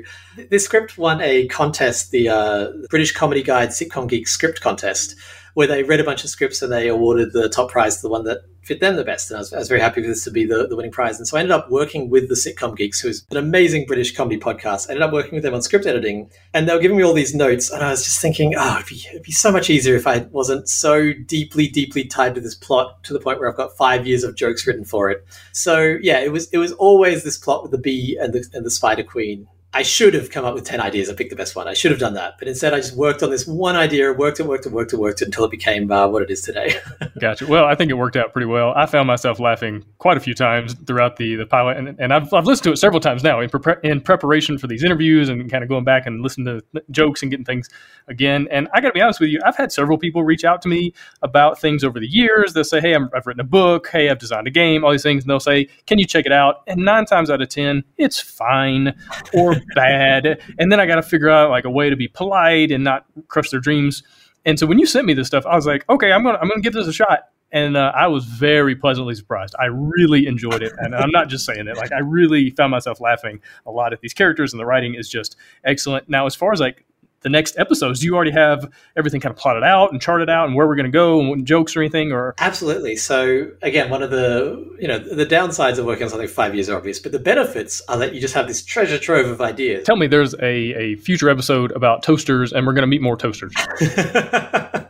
this 0.50 0.64
script 0.64 0.98
won 0.98 1.20
a 1.20 1.48
contest, 1.48 2.10
the 2.10 2.28
uh, 2.28 2.72
British 2.90 3.12
Comedy 3.12 3.42
Guide 3.42 3.70
Sitcom 3.70 4.08
Geek 4.08 4.28
Script 4.28 4.60
Contest, 4.60 5.16
where 5.56 5.66
they 5.66 5.82
read 5.82 6.00
a 6.00 6.04
bunch 6.04 6.22
of 6.22 6.28
scripts 6.28 6.60
and 6.60 6.70
they 6.70 6.86
awarded 6.86 7.32
the 7.32 7.48
top 7.48 7.70
prize 7.70 7.96
to 7.96 8.02
the 8.02 8.10
one 8.10 8.24
that 8.24 8.42
fit 8.60 8.78
them 8.78 8.94
the 8.96 9.04
best. 9.04 9.30
And 9.30 9.38
I 9.38 9.40
was, 9.40 9.54
I 9.54 9.58
was 9.58 9.68
very 9.68 9.80
happy 9.80 10.02
for 10.02 10.08
this 10.08 10.22
to 10.24 10.30
be 10.30 10.44
the, 10.44 10.66
the 10.66 10.76
winning 10.76 10.92
prize. 10.92 11.16
And 11.16 11.26
so 11.26 11.38
I 11.38 11.40
ended 11.40 11.52
up 11.52 11.70
working 11.70 12.10
with 12.10 12.28
the 12.28 12.34
Sitcom 12.34 12.76
Geeks, 12.76 13.00
who's 13.00 13.24
an 13.30 13.38
amazing 13.38 13.86
British 13.86 14.14
comedy 14.14 14.38
podcast. 14.38 14.90
I 14.90 14.92
ended 14.92 15.04
up 15.04 15.14
working 15.14 15.32
with 15.32 15.44
them 15.44 15.54
on 15.54 15.62
script 15.62 15.86
editing. 15.86 16.30
And 16.52 16.68
they 16.68 16.74
were 16.74 16.80
giving 16.80 16.98
me 16.98 17.04
all 17.04 17.14
these 17.14 17.34
notes. 17.34 17.70
And 17.70 17.82
I 17.82 17.88
was 17.88 18.04
just 18.04 18.20
thinking, 18.20 18.54
oh, 18.54 18.74
it'd 18.74 18.86
be, 18.86 19.02
it'd 19.08 19.22
be 19.22 19.32
so 19.32 19.50
much 19.50 19.70
easier 19.70 19.96
if 19.96 20.06
I 20.06 20.18
wasn't 20.30 20.68
so 20.68 21.14
deeply, 21.24 21.68
deeply 21.68 22.04
tied 22.04 22.34
to 22.34 22.42
this 22.42 22.54
plot 22.54 23.02
to 23.04 23.14
the 23.14 23.20
point 23.20 23.40
where 23.40 23.48
I've 23.48 23.56
got 23.56 23.74
five 23.78 24.06
years 24.06 24.24
of 24.24 24.36
jokes 24.36 24.66
written 24.66 24.84
for 24.84 25.08
it. 25.08 25.26
So 25.52 25.96
yeah, 26.02 26.20
it 26.20 26.32
was 26.32 26.50
it 26.50 26.58
was 26.58 26.72
always 26.72 27.24
this 27.24 27.38
plot 27.38 27.62
with 27.62 27.72
the 27.72 27.78
bee 27.78 28.18
and 28.20 28.34
the, 28.34 28.46
and 28.52 28.66
the 28.66 28.70
spider 28.70 29.04
queen 29.04 29.48
I 29.76 29.82
should 29.82 30.14
have 30.14 30.30
come 30.30 30.46
up 30.46 30.54
with 30.54 30.64
10 30.64 30.80
ideas 30.80 31.10
and 31.10 31.18
picked 31.18 31.28
the 31.28 31.36
best 31.36 31.54
one. 31.54 31.68
I 31.68 31.74
should 31.74 31.90
have 31.90 32.00
done 32.00 32.14
that. 32.14 32.38
But 32.38 32.48
instead, 32.48 32.72
I 32.72 32.78
just 32.78 32.96
worked 32.96 33.22
on 33.22 33.28
this 33.28 33.46
one 33.46 33.76
idea, 33.76 34.10
worked 34.10 34.40
it, 34.40 34.46
worked 34.46 34.64
it, 34.64 34.72
worked 34.72 34.94
it, 34.94 34.96
worked 34.96 35.20
until 35.20 35.44
it 35.44 35.50
became 35.50 35.92
uh, 35.92 36.08
what 36.08 36.22
it 36.22 36.30
is 36.30 36.40
today. 36.40 36.76
gotcha. 37.20 37.46
Well, 37.46 37.66
I 37.66 37.74
think 37.74 37.90
it 37.90 37.94
worked 37.94 38.16
out 38.16 38.32
pretty 38.32 38.46
well. 38.46 38.72
I 38.74 38.86
found 38.86 39.06
myself 39.06 39.38
laughing 39.38 39.84
quite 39.98 40.16
a 40.16 40.20
few 40.20 40.32
times 40.32 40.72
throughout 40.86 41.16
the, 41.16 41.36
the 41.36 41.44
pilot, 41.44 41.76
and, 41.76 41.94
and 42.00 42.14
I've, 42.14 42.32
I've 42.32 42.46
listened 42.46 42.64
to 42.64 42.72
it 42.72 42.78
several 42.78 43.00
times 43.00 43.22
now 43.22 43.38
in, 43.40 43.50
pre- 43.50 43.74
in 43.82 44.00
preparation 44.00 44.56
for 44.56 44.66
these 44.66 44.82
interviews 44.82 45.28
and 45.28 45.50
kind 45.50 45.62
of 45.62 45.68
going 45.68 45.84
back 45.84 46.06
and 46.06 46.22
listening 46.22 46.62
to 46.72 46.82
jokes 46.90 47.20
and 47.20 47.30
getting 47.30 47.44
things 47.44 47.68
again. 48.08 48.48
And 48.50 48.68
I 48.72 48.80
got 48.80 48.88
to 48.88 48.94
be 48.94 49.02
honest 49.02 49.20
with 49.20 49.28
you, 49.28 49.40
I've 49.44 49.56
had 49.56 49.72
several 49.72 49.98
people 49.98 50.24
reach 50.24 50.44
out 50.44 50.62
to 50.62 50.68
me 50.68 50.94
about 51.20 51.60
things 51.60 51.84
over 51.84 52.00
the 52.00 52.08
years. 52.08 52.54
They'll 52.54 52.64
say, 52.64 52.80
Hey, 52.80 52.94
i 52.94 52.98
have 52.98 53.26
written 53.26 53.40
a 53.40 53.44
book. 53.44 53.88
Hey, 53.88 54.08
I've 54.08 54.18
designed 54.18 54.46
a 54.46 54.50
game, 54.50 54.84
all 54.84 54.92
these 54.92 55.02
things. 55.02 55.24
And 55.24 55.30
they'll 55.30 55.40
say, 55.40 55.68
Can 55.86 55.98
you 55.98 56.06
check 56.06 56.24
it 56.24 56.32
out? 56.32 56.62
And 56.66 56.84
nine 56.84 57.04
times 57.04 57.30
out 57.30 57.42
of 57.42 57.48
10, 57.48 57.84
it's 57.98 58.18
fine 58.18 58.94
or 59.34 59.56
bad 59.74 60.40
and 60.58 60.70
then 60.70 60.80
I 60.80 60.86
got 60.86 60.96
to 60.96 61.02
figure 61.02 61.28
out 61.28 61.50
like 61.50 61.64
a 61.64 61.70
way 61.70 61.90
to 61.90 61.96
be 61.96 62.08
polite 62.08 62.70
and 62.70 62.84
not 62.84 63.04
crush 63.28 63.50
their 63.50 63.60
dreams. 63.60 64.02
And 64.44 64.58
so 64.58 64.66
when 64.66 64.78
you 64.78 64.86
sent 64.86 65.06
me 65.06 65.12
this 65.12 65.26
stuff, 65.26 65.44
I 65.44 65.56
was 65.56 65.66
like, 65.66 65.84
okay, 65.90 66.12
I'm 66.12 66.22
gonna 66.22 66.38
I'm 66.38 66.48
gonna 66.48 66.62
give 66.62 66.72
this 66.72 66.86
a 66.86 66.92
shot. 66.92 67.28
And 67.52 67.76
uh, 67.76 67.92
I 67.94 68.08
was 68.08 68.24
very 68.24 68.74
pleasantly 68.74 69.14
surprised. 69.14 69.54
I 69.58 69.66
really 69.66 70.26
enjoyed 70.26 70.62
it, 70.62 70.72
and 70.78 70.96
I'm 70.96 71.12
not 71.12 71.28
just 71.28 71.46
saying 71.46 71.68
it. 71.68 71.76
Like 71.76 71.92
I 71.92 72.00
really 72.00 72.50
found 72.50 72.72
myself 72.72 73.00
laughing 73.00 73.40
a 73.64 73.70
lot 73.70 73.92
at 73.92 74.00
these 74.00 74.12
characters, 74.12 74.52
and 74.52 74.58
the 74.60 74.66
writing 74.66 74.94
is 74.94 75.08
just 75.08 75.36
excellent. 75.64 76.08
Now, 76.08 76.26
as 76.26 76.34
far 76.34 76.52
as 76.52 76.60
like 76.60 76.84
the 77.20 77.28
next 77.28 77.58
episodes? 77.58 78.00
Do 78.00 78.06
you 78.06 78.14
already 78.14 78.30
have 78.30 78.70
everything 78.96 79.20
kind 79.20 79.32
of 79.32 79.38
plotted 79.38 79.62
out 79.62 79.92
and 79.92 80.00
charted 80.00 80.30
out 80.30 80.46
and 80.46 80.54
where 80.56 80.66
we're 80.66 80.76
going 80.76 80.86
to 80.86 80.92
go 80.92 81.20
and 81.32 81.46
jokes 81.46 81.76
or 81.76 81.80
anything? 81.80 82.12
Or 82.12 82.34
absolutely. 82.38 82.96
So 82.96 83.50
again, 83.62 83.90
one 83.90 84.02
of 84.02 84.10
the 84.10 84.76
you 84.78 84.88
know 84.88 84.98
the 84.98 85.26
downsides 85.26 85.78
of 85.78 85.86
working 85.86 86.04
on 86.04 86.10
something 86.10 86.28
five 86.28 86.54
years 86.54 86.68
are 86.68 86.76
obvious, 86.76 86.98
but 86.98 87.12
the 87.12 87.18
benefits 87.18 87.82
are 87.88 87.98
that 87.98 88.14
you 88.14 88.20
just 88.20 88.34
have 88.34 88.46
this 88.46 88.64
treasure 88.64 88.98
trove 88.98 89.26
of 89.26 89.40
ideas. 89.40 89.86
Tell 89.86 89.96
me, 89.96 90.06
there's 90.06 90.34
a 90.34 90.46
a 90.76 90.96
future 90.96 91.28
episode 91.28 91.72
about 91.72 92.02
toasters, 92.02 92.52
and 92.52 92.66
we're 92.66 92.72
going 92.72 92.82
to 92.82 92.86
meet 92.86 93.02
more 93.02 93.16
toasters. 93.16 93.54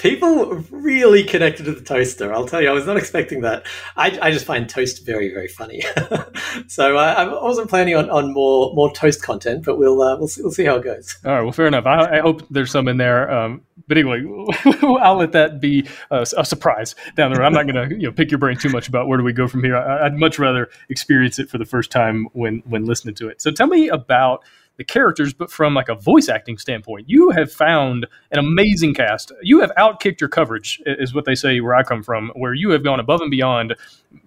people 0.00 0.54
really 0.70 1.22
connected 1.22 1.64
to 1.64 1.72
the 1.72 1.80
toaster. 1.82 2.32
I'll 2.32 2.46
tell 2.46 2.62
you, 2.62 2.68
I 2.68 2.72
was 2.72 2.86
not 2.86 2.96
expecting 2.96 3.42
that. 3.42 3.66
I, 3.96 4.18
I 4.22 4.30
just 4.30 4.46
find 4.46 4.68
toast 4.68 5.04
very, 5.04 5.32
very 5.32 5.48
funny. 5.48 5.82
so 6.66 6.96
uh, 6.96 7.14
I 7.16 7.44
wasn't 7.44 7.68
planning 7.68 7.94
on, 7.96 8.08
on 8.08 8.32
more 8.32 8.74
more 8.74 8.92
toast 8.92 9.22
content, 9.22 9.64
but 9.64 9.78
we'll 9.78 10.00
uh, 10.02 10.16
we'll 10.16 10.28
see, 10.28 10.42
we'll 10.42 10.52
see 10.52 10.64
how 10.64 10.76
it 10.76 10.84
goes. 10.84 11.16
All 11.24 11.32
right, 11.32 11.42
well, 11.42 11.52
fair 11.52 11.66
enough. 11.66 11.86
I, 11.86 12.18
I 12.18 12.20
hope 12.20 12.46
there's 12.50 12.70
some 12.70 12.88
in 12.88 12.96
there. 12.96 13.30
Um, 13.30 13.62
but 13.86 13.98
anyway, 13.98 14.22
I'll 15.02 15.16
let 15.16 15.32
that 15.32 15.60
be 15.60 15.86
a, 16.10 16.26
a 16.36 16.44
surprise 16.44 16.94
down 17.16 17.32
the 17.32 17.38
road. 17.38 17.46
I'm 17.46 17.52
not 17.52 17.66
going 17.66 17.88
to 17.88 17.94
you 17.94 18.08
know 18.08 18.12
pick 18.12 18.30
your 18.30 18.38
brain 18.38 18.56
too 18.56 18.70
much 18.70 18.88
about 18.88 19.06
where 19.06 19.18
do 19.18 19.24
we 19.24 19.32
go 19.32 19.48
from 19.48 19.62
here. 19.62 19.76
I, 19.76 20.06
I'd 20.06 20.14
much 20.14 20.38
rather 20.38 20.70
experience 20.88 21.38
it 21.38 21.50
for 21.50 21.58
the 21.58 21.66
first 21.66 21.90
time 21.90 22.26
when 22.32 22.62
when 22.64 22.86
listening 22.86 23.14
to 23.16 23.28
it. 23.28 23.42
So 23.42 23.50
tell 23.50 23.66
me 23.66 23.88
about 23.88 24.44
the 24.76 24.84
characters, 24.84 25.34
but 25.34 25.50
from 25.50 25.74
like 25.74 25.88
a 25.88 25.94
voice 25.94 26.28
acting 26.28 26.56
standpoint, 26.56 27.08
you 27.08 27.30
have 27.30 27.52
found 27.52 28.06
an 28.30 28.38
amazing 28.38 28.94
cast. 28.94 29.32
You 29.42 29.60
have 29.60 29.72
outkicked 29.76 30.20
your 30.20 30.28
coverage, 30.28 30.80
is 30.86 31.14
what 31.14 31.26
they 31.26 31.34
say 31.34 31.60
where 31.60 31.74
I 31.74 31.82
come 31.82 32.02
from, 32.02 32.30
where 32.34 32.54
you 32.54 32.70
have 32.70 32.82
gone 32.82 32.98
above 32.98 33.20
and 33.20 33.30
beyond, 33.30 33.76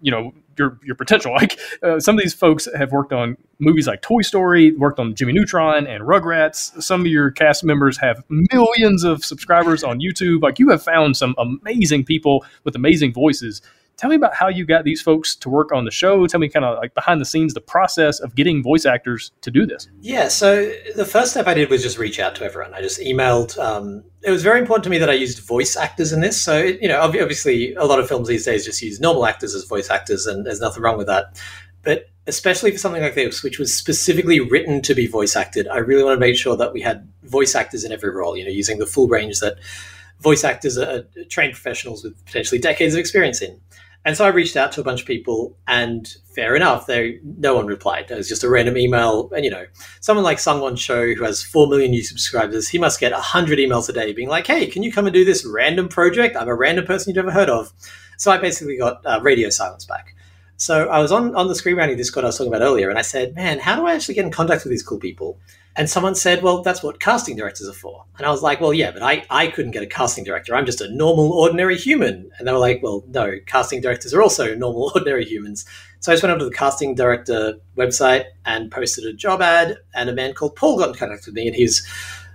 you 0.02 0.12
know, 0.12 0.34
your 0.58 0.80
your 0.84 0.96
potential. 0.96 1.34
Like 1.44 1.60
uh, 1.82 2.00
some 2.00 2.16
of 2.16 2.22
these 2.22 2.34
folks 2.34 2.68
have 2.78 2.92
worked 2.92 3.12
on 3.12 3.38
movies 3.60 3.88
like 3.88 4.02
Toy 4.02 4.22
Story, 4.22 4.72
worked 4.76 5.00
on 5.00 5.16
Jimmy 5.16 5.34
Neutron 5.34 5.88
and 5.88 6.04
Rugrats. 6.04 6.82
Some 6.82 7.02
of 7.02 7.08
your 7.08 7.32
cast 7.32 7.64
members 7.64 7.98
have 7.98 8.24
millions 8.30 9.04
of 9.04 9.26
subscribers 9.26 9.84
on 9.84 10.00
YouTube. 10.00 10.44
Like 10.44 10.60
you 10.60 10.70
have 10.70 10.84
found 10.84 11.18
some 11.18 11.34
amazing 11.40 12.06
people 12.06 12.46
with 12.64 12.76
amazing 12.76 13.14
voices 13.14 13.62
Tell 13.98 14.10
me 14.10 14.16
about 14.16 14.34
how 14.34 14.48
you 14.48 14.66
got 14.66 14.84
these 14.84 15.02
folks 15.02 15.36
to 15.38 15.50
work 15.50 15.72
on 15.72 15.86
the 15.86 15.92
show. 15.92 16.26
Tell 16.28 16.40
me 16.40 16.50
kind 16.50 16.66
of 16.66 16.78
like 16.78 16.94
behind 16.94 17.22
the 17.22 17.26
scenes, 17.26 17.54
the 17.54 17.62
process 17.62 18.20
of 18.20 18.36
getting 18.36 18.64
voice 18.64 18.86
actors 18.86 19.32
to 19.42 19.52
do 19.52 19.66
this. 19.66 19.88
Yeah, 20.02 20.28
so 20.28 20.72
the 20.96 21.06
first 21.06 21.32
step 21.32 21.48
I 21.48 21.54
did 21.54 21.70
was 21.70 21.82
just 21.82 21.98
reach 21.98 22.20
out 22.20 22.36
to 22.36 22.44
everyone. 22.44 22.74
I 22.74 22.82
just 22.82 23.00
emailed. 23.00 23.58
Um, 23.58 24.04
it 24.22 24.32
was 24.32 24.44
very 24.44 24.60
important 24.60 24.84
to 24.86 24.90
me 24.90 24.98
that 24.98 25.10
I 25.10 25.14
used 25.14 25.40
voice 25.40 25.78
actors 25.78 26.12
in 26.12 26.22
this. 26.22 26.42
So, 26.42 26.62
you 26.62 26.88
know, 26.88 27.00
obviously, 27.00 27.74
a 27.76 27.86
lot 27.86 28.00
of 28.00 28.08
films 28.08 28.28
these 28.28 28.46
days 28.46 28.66
just 28.66 28.82
use 28.82 29.00
normal 29.00 29.26
actors 29.26 29.54
as 29.54 29.66
voice 29.66 29.90
actors, 29.90 30.26
and 30.26 30.46
there's 30.46 30.62
nothing 30.62 30.82
wrong 30.82 30.98
with 30.98 31.08
that. 31.08 31.40
But 31.84 32.10
especially 32.28 32.72
for 32.72 32.78
something 32.78 33.02
like 33.02 33.16
this, 33.16 33.44
which 33.44 33.60
was 33.60 33.78
specifically 33.78 34.40
written 34.40 34.82
to 34.82 34.96
be 34.96 35.08
voice 35.08 35.36
acted, 35.36 35.68
I 35.68 35.78
really 35.78 36.04
want 36.04 36.16
to 36.16 36.20
make 36.20 36.38
sure 36.38 36.56
that 36.56 36.74
we 36.74 36.82
had 36.82 37.08
voice 37.24 37.56
actors 37.56 37.84
in 37.84 37.92
every 37.92 38.10
role, 38.10 38.38
you 38.38 38.46
know, 38.46 38.52
using 38.52 38.80
the 38.80 38.86
full 38.86 39.08
range 39.08 39.40
that 39.40 39.58
voice 40.20 40.44
actors 40.46 40.78
are 40.78 41.04
trained 41.30 41.54
professionals 41.54 42.04
with 42.04 42.26
potentially 42.26 42.60
decades 42.60 42.94
of 42.94 43.00
experience 43.00 43.42
in. 43.42 43.60
And 44.06 44.18
so 44.18 44.26
I 44.26 44.30
reached 44.30 44.58
out 44.58 44.74
to 44.74 44.82
a 44.82 44.84
bunch 44.84 45.02
of 45.02 45.08
people, 45.08 45.58
and 45.66 46.14
fair 46.36 46.56
enough, 46.56 46.88
they 46.88 47.20
no 47.24 47.56
one 47.56 47.68
replied. 47.68 48.12
It 48.12 48.18
was 48.18 48.28
just 48.28 48.44
a 48.44 48.50
random 48.50 48.78
email, 48.78 49.32
and 49.34 49.46
you 49.46 49.52
know, 49.52 49.66
someone 50.02 50.26
like 50.26 50.40
Sungwon 50.40 50.78
Cho, 50.78 51.14
who 51.14 51.24
has 51.24 51.42
four 51.42 51.68
million 51.68 51.94
YouTube 51.94 52.18
subscribers, 52.18 52.68
he 52.68 52.78
must 52.78 53.00
get 53.00 53.14
hundred 53.14 53.60
emails 53.60 53.88
a 53.88 53.94
day, 53.94 54.12
being 54.12 54.28
like, 54.28 54.48
"Hey, 54.48 54.68
can 54.68 54.84
you 54.84 54.92
come 54.92 55.06
and 55.06 55.14
do 55.14 55.24
this 55.24 55.46
random 55.46 55.88
project? 55.88 56.36
I'm 56.36 56.50
a 56.50 56.56
random 56.56 56.86
person 56.86 57.10
you've 57.10 57.24
never 57.24 57.32
heard 57.32 57.50
of." 57.50 57.72
So 58.18 58.32
I 58.32 58.38
basically 58.38 58.78
got 58.78 59.06
uh, 59.06 59.22
radio 59.22 59.50
silence 59.50 59.86
back. 59.86 60.16
So 60.64 60.88
I 60.88 61.00
was 61.00 61.12
on 61.12 61.36
on 61.36 61.50
the 61.50 61.56
screenwriting 61.56 61.98
Discord 61.98 62.24
I 62.24 62.30
was 62.30 62.38
talking 62.38 62.54
about 62.54 62.66
earlier, 62.66 62.90
and 62.90 62.98
I 62.98 63.02
said, 63.02 63.36
"Man, 63.36 63.60
how 63.60 63.76
do 63.76 63.86
I 63.86 63.96
actually 63.96 64.16
get 64.16 64.24
in 64.24 64.32
contact 64.32 64.64
with 64.64 64.72
these 64.72 64.82
cool 64.82 64.98
people?" 64.98 65.38
And 65.76 65.90
someone 65.90 66.16
said, 66.16 66.42
well, 66.44 66.62
that's 66.62 66.84
what 66.84 67.00
casting 67.00 67.36
directors 67.36 67.68
are 67.68 67.74
for. 67.74 68.06
And 68.18 68.28
I 68.28 68.30
was 68.30 68.44
like, 68.44 68.62
well, 68.62 68.76
yeah, 68.76 68.92
but 68.92 69.02
I, 69.02 69.26
I 69.32 69.48
couldn't 69.48 69.72
get 69.72 69.82
a 69.82 69.88
casting 69.88 70.24
director. 70.24 70.56
I'm 70.56 70.68
just 70.68 70.82
a 70.82 70.90
normal, 70.90 71.32
ordinary 71.34 71.78
human. 71.78 72.30
And 72.38 72.48
they 72.48 72.52
were 72.52 72.60
like, 72.60 72.82
well, 72.84 73.04
no, 73.08 73.40
casting 73.48 73.82
directors 73.82 74.14
are 74.14 74.22
also 74.22 74.54
normal, 74.66 74.92
ordinary 74.94 75.26
humans. 75.26 75.66
So 76.00 76.12
I 76.12 76.14
just 76.14 76.22
went 76.22 76.32
over 76.32 76.40
to 76.42 76.46
the 76.46 76.56
casting 76.56 76.94
director 76.94 77.56
website 77.76 78.26
and 78.46 78.70
posted 78.72 79.06
a 79.06 79.14
job 79.14 79.42
ad. 79.42 79.78
And 79.96 80.12
a 80.12 80.14
man 80.14 80.36
called 80.36 80.56
Paul 80.56 80.78
got 80.78 80.90
in 80.90 80.96
contact 80.96 81.26
with 81.26 81.34
me. 81.34 81.48
And 81.48 81.56
he's, 81.56 81.84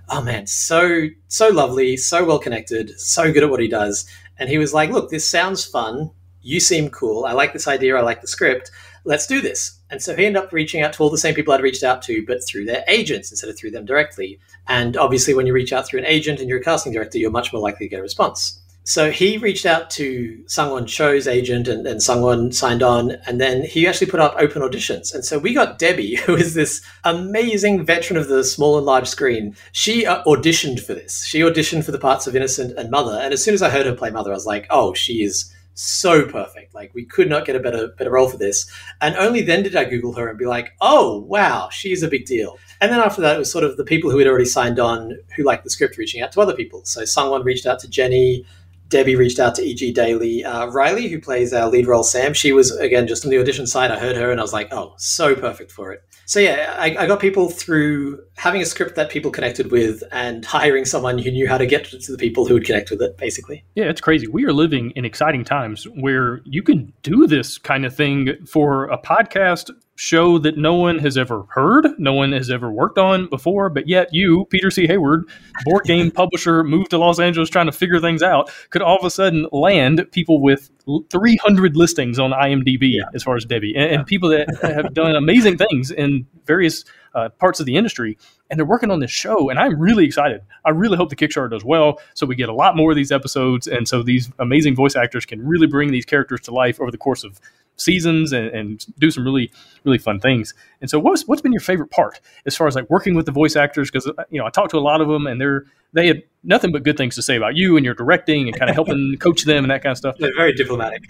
oh 0.09 0.21
man, 0.21 0.45
so, 0.45 1.07
so 1.29 1.47
lovely, 1.47 1.95
so 1.95 2.25
well 2.25 2.39
connected, 2.39 2.99
so 2.99 3.31
good 3.31 3.43
at 3.43 3.49
what 3.49 3.61
he 3.61 3.69
does. 3.69 4.05
And 4.37 4.49
he 4.49 4.57
was 4.57 4.73
like, 4.73 4.89
look, 4.89 5.09
this 5.09 5.29
sounds 5.29 5.63
fun. 5.63 6.11
You 6.49 6.59
seem 6.59 6.89
cool. 6.89 7.25
I 7.25 7.33
like 7.33 7.53
this 7.53 7.67
idea. 7.67 7.97
I 7.97 8.01
like 8.01 8.21
the 8.21 8.27
script 8.27 8.71
let's 9.05 9.27
do 9.27 9.41
this. 9.41 9.79
And 9.89 10.01
so 10.01 10.15
he 10.15 10.25
ended 10.25 10.43
up 10.43 10.51
reaching 10.51 10.81
out 10.81 10.93
to 10.93 11.03
all 11.03 11.09
the 11.09 11.17
same 11.17 11.35
people 11.35 11.53
I'd 11.53 11.61
reached 11.61 11.83
out 11.83 12.01
to, 12.03 12.25
but 12.25 12.45
through 12.45 12.65
their 12.65 12.83
agents 12.87 13.31
instead 13.31 13.49
of 13.49 13.57
through 13.57 13.71
them 13.71 13.85
directly. 13.85 14.39
And 14.67 14.95
obviously, 14.97 15.33
when 15.33 15.47
you 15.47 15.53
reach 15.53 15.73
out 15.73 15.87
through 15.87 15.99
an 15.99 16.05
agent 16.05 16.39
and 16.39 16.47
you're 16.47 16.59
a 16.59 16.63
casting 16.63 16.93
director, 16.93 17.17
you're 17.17 17.31
much 17.31 17.51
more 17.51 17.61
likely 17.61 17.87
to 17.87 17.89
get 17.89 17.99
a 17.99 18.03
response. 18.03 18.59
So 18.83 19.11
he 19.11 19.37
reached 19.37 19.65
out 19.65 19.89
to 19.91 20.43
Sungwon 20.47 20.87
Cho's 20.87 21.27
agent, 21.27 21.67
and, 21.67 21.85
and 21.85 21.99
Sungwon 21.99 22.53
signed 22.53 22.81
on. 22.81 23.11
And 23.27 23.39
then 23.39 23.63
he 23.63 23.87
actually 23.87 24.09
put 24.09 24.19
up 24.19 24.35
open 24.37 24.61
auditions. 24.61 25.13
And 25.13 25.25
so 25.25 25.37
we 25.37 25.53
got 25.53 25.79
Debbie, 25.79 26.15
who 26.25 26.35
is 26.35 26.53
this 26.53 26.81
amazing 27.03 27.85
veteran 27.85 28.17
of 28.17 28.27
the 28.27 28.43
small 28.43 28.77
and 28.77 28.85
large 28.85 29.07
screen. 29.07 29.55
She 29.71 30.05
uh, 30.05 30.23
auditioned 30.23 30.79
for 30.81 30.93
this. 30.93 31.25
She 31.25 31.39
auditioned 31.39 31.83
for 31.83 31.91
the 31.91 31.99
parts 31.99 32.27
of 32.27 32.35
Innocent 32.35 32.77
and 32.77 32.91
Mother. 32.91 33.19
And 33.19 33.33
as 33.33 33.43
soon 33.43 33.53
as 33.53 33.61
I 33.61 33.69
heard 33.69 33.85
her 33.87 33.95
play 33.95 34.11
Mother, 34.11 34.31
I 34.31 34.35
was 34.35 34.45
like, 34.45 34.67
oh, 34.69 34.93
she 34.93 35.23
is 35.23 35.53
so 35.79 36.25
perfect. 36.25 36.75
Like 36.75 36.93
we 36.93 37.05
could 37.05 37.29
not 37.29 37.45
get 37.45 37.55
a 37.55 37.59
better 37.59 37.87
better 37.97 38.11
role 38.11 38.29
for 38.29 38.37
this. 38.37 38.69
And 38.99 39.15
only 39.15 39.41
then 39.41 39.63
did 39.63 39.75
I 39.75 39.85
Google 39.85 40.13
her 40.13 40.27
and 40.27 40.37
be 40.37 40.45
like, 40.45 40.73
oh 40.81 41.19
wow, 41.21 41.69
she's 41.71 42.03
a 42.03 42.07
big 42.07 42.25
deal. 42.25 42.57
And 42.81 42.91
then 42.91 42.99
after 42.99 43.21
that, 43.21 43.35
it 43.35 43.39
was 43.39 43.51
sort 43.51 43.63
of 43.63 43.77
the 43.77 43.85
people 43.85 44.11
who 44.11 44.17
had 44.17 44.27
already 44.27 44.45
signed 44.45 44.79
on 44.79 45.17
who 45.35 45.43
liked 45.43 45.63
the 45.63 45.69
script 45.69 45.97
reaching 45.97 46.21
out 46.21 46.31
to 46.33 46.41
other 46.41 46.53
people. 46.53 46.81
So 46.83 47.05
someone 47.05 47.43
reached 47.43 47.65
out 47.65 47.79
to 47.79 47.89
Jenny. 47.89 48.45
Debbie 48.89 49.15
reached 49.15 49.39
out 49.39 49.55
to 49.55 49.61
E.G. 49.61 49.93
Daily. 49.93 50.43
Uh, 50.43 50.67
Riley, 50.67 51.07
who 51.07 51.21
plays 51.21 51.53
our 51.53 51.69
lead 51.69 51.87
role, 51.87 52.03
Sam, 52.03 52.33
she 52.33 52.51
was, 52.51 52.75
again, 52.77 53.07
just 53.07 53.23
on 53.23 53.31
the 53.31 53.39
audition 53.39 53.67
side. 53.67 53.91
I 53.91 53.99
heard 53.99 54.15
her 54.15 54.31
and 54.31 54.39
I 54.39 54.43
was 54.43 54.53
like, 54.53 54.73
oh, 54.73 54.95
so 54.97 55.35
perfect 55.35 55.71
for 55.71 55.91
it. 55.93 56.01
So, 56.25 56.39
yeah, 56.39 56.75
I, 56.77 56.95
I 56.97 57.07
got 57.07 57.19
people 57.19 57.49
through 57.49 58.19
having 58.35 58.61
a 58.61 58.65
script 58.65 58.95
that 58.95 59.09
people 59.09 59.31
connected 59.31 59.71
with 59.71 60.03
and 60.11 60.43
hiring 60.45 60.85
someone 60.85 61.17
who 61.17 61.31
knew 61.31 61.47
how 61.47 61.57
to 61.57 61.65
get 61.65 61.85
to 61.85 62.11
the 62.11 62.17
people 62.17 62.45
who 62.45 62.55
would 62.55 62.65
connect 62.65 62.91
with 62.91 63.01
it, 63.01 63.17
basically. 63.17 63.63
Yeah, 63.75 63.85
it's 63.85 64.01
crazy. 64.01 64.27
We 64.27 64.45
are 64.45 64.53
living 64.53 64.91
in 64.91 65.05
exciting 65.05 65.43
times 65.43 65.85
where 65.95 66.41
you 66.45 66.61
can 66.61 66.91
do 67.03 67.25
this 67.27 67.57
kind 67.57 67.85
of 67.85 67.95
thing 67.95 68.35
for 68.45 68.85
a 68.85 68.97
podcast 68.97 69.71
show 69.99 70.37
that 70.39 70.57
no 70.57 70.75
one 70.75 70.97
has 70.97 71.17
ever 71.17 71.43
heard, 71.49 71.85
no 71.97 72.13
one 72.13 72.31
has 72.31 72.49
ever 72.49 72.71
worked 72.71 72.97
on 72.97 73.27
before, 73.27 73.69
but 73.69 73.85
yet 73.85 74.07
you, 74.13 74.45
Peter 74.45 74.71
C. 74.71 74.87
Hayward, 74.87 75.25
board 75.65 75.83
game 75.83 76.09
publisher, 76.23 76.63
moved 76.63 76.91
to 76.91 76.97
Los 76.97 77.19
Angeles 77.19 77.49
trying 77.49 77.65
to 77.65 77.73
figure 77.73 77.99
things 77.99 78.23
out, 78.23 78.49
could 78.69 78.81
all 78.81 78.97
of 78.97 79.03
a 79.03 79.09
sudden 79.09 79.45
land 79.51 80.07
people 80.11 80.41
with 80.41 80.69
300 81.09 81.75
listings 81.75 82.17
on 82.17 82.31
IMDb 82.31 82.93
yeah. 82.93 83.03
as 83.13 83.23
far 83.23 83.35
as 83.35 83.43
Debbie, 83.43 83.75
and, 83.75 83.91
and 83.91 84.05
people 84.05 84.29
that 84.29 84.47
have 84.61 84.93
done 84.93 85.17
amazing 85.17 85.57
things 85.57 85.91
in 85.91 86.25
various 86.45 86.85
uh, 87.13 87.27
parts 87.27 87.59
of 87.59 87.65
the 87.65 87.75
industry, 87.75 88.17
and 88.49 88.57
they're 88.57 88.65
working 88.65 88.91
on 88.91 89.01
this 89.01 89.11
show, 89.11 89.49
and 89.49 89.59
I'm 89.59 89.77
really 89.77 90.05
excited. 90.05 90.41
I 90.63 90.69
really 90.69 90.95
hope 90.95 91.09
the 91.09 91.17
Kickstarter 91.17 91.49
does 91.49 91.65
well, 91.65 91.99
so 92.13 92.25
we 92.25 92.35
get 92.35 92.47
a 92.47 92.53
lot 92.53 92.77
more 92.77 92.91
of 92.91 92.95
these 92.95 93.11
episodes, 93.11 93.67
and 93.67 93.85
so 93.85 94.01
these 94.01 94.31
amazing 94.39 94.77
voice 94.77 94.95
actors 94.95 95.25
can 95.25 95.45
really 95.45 95.67
bring 95.67 95.91
these 95.91 96.05
characters 96.05 96.39
to 96.41 96.51
life 96.51 96.79
over 96.79 96.89
the 96.89 96.97
course 96.97 97.25
of 97.25 97.41
seasons 97.79 98.33
and, 98.33 98.47
and, 98.47 98.85
do 98.99 99.11
some 99.11 99.23
really 99.23 99.51
really 99.83 99.97
fun 99.97 100.19
things. 100.19 100.53
And 100.81 100.89
so, 100.89 100.99
what's 100.99 101.27
what's 101.27 101.41
been 101.41 101.51
your 101.51 101.61
favorite 101.61 101.91
part 101.91 102.19
as 102.45 102.55
far 102.55 102.67
as 102.67 102.75
like 102.75 102.89
working 102.89 103.15
with 103.15 103.25
the 103.25 103.31
voice 103.31 103.55
actors? 103.55 103.89
Because 103.89 104.07
uh, 104.07 104.23
you 104.29 104.39
know, 104.39 104.45
I 104.45 104.49
talked 104.49 104.71
to 104.71 104.77
a 104.77 104.79
lot 104.79 105.01
of 105.01 105.07
them, 105.07 105.27
and 105.27 105.39
they're 105.39 105.65
they 105.93 106.07
had 106.07 106.23
nothing 106.43 106.71
but 106.71 106.83
good 106.83 106.97
things 106.97 107.15
to 107.15 107.21
say 107.21 107.35
about 107.35 107.55
you 107.55 107.75
and 107.75 107.85
your 107.85 107.93
directing 107.93 108.47
and 108.47 108.57
kind 108.57 108.69
of 108.69 108.75
helping 108.75 109.15
coach 109.19 109.43
them 109.43 109.63
and 109.63 109.71
that 109.71 109.81
kind 109.81 109.91
of 109.91 109.97
stuff. 109.97 110.15
They're 110.19 110.35
very 110.35 110.53
diplomatic. 110.53 111.01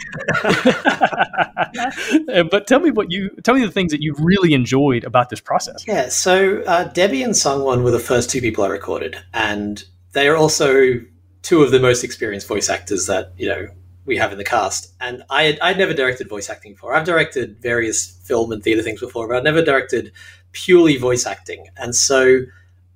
but 2.49 2.67
tell 2.67 2.79
me 2.79 2.91
what 2.91 3.11
you 3.11 3.29
tell 3.43 3.55
me 3.55 3.65
the 3.65 3.71
things 3.71 3.91
that 3.91 4.01
you 4.01 4.15
really 4.17 4.53
enjoyed 4.53 5.03
about 5.03 5.29
this 5.29 5.41
process. 5.41 5.85
Yeah, 5.87 6.09
so 6.09 6.61
uh, 6.63 6.85
Debbie 6.85 7.23
and 7.23 7.33
Sungwon 7.33 7.83
were 7.83 7.91
the 7.91 7.99
first 7.99 8.29
two 8.29 8.41
people 8.41 8.63
I 8.63 8.67
recorded, 8.67 9.17
and 9.33 9.83
they 10.13 10.27
are 10.27 10.35
also 10.35 11.01
two 11.41 11.63
of 11.63 11.71
the 11.71 11.79
most 11.79 12.03
experienced 12.03 12.47
voice 12.47 12.69
actors 12.69 13.07
that 13.07 13.33
you 13.37 13.47
know 13.47 13.67
we 14.09 14.17
have 14.17 14.31
in 14.33 14.37
the 14.37 14.43
cast. 14.43 14.91
And 14.99 15.23
I 15.29 15.43
had, 15.43 15.59
I'd 15.61 15.77
never 15.77 15.93
directed 15.93 16.27
voice 16.27 16.49
acting 16.49 16.73
before. 16.73 16.93
I've 16.93 17.05
directed 17.05 17.61
various 17.61 18.19
film 18.23 18.51
and 18.51 18.61
theater 18.61 18.81
things 18.81 18.99
before, 18.99 19.27
but 19.27 19.37
I'd 19.37 19.43
never 19.43 19.63
directed 19.63 20.11
purely 20.51 20.97
voice 20.97 21.25
acting. 21.25 21.67
And 21.77 21.95
so 21.95 22.41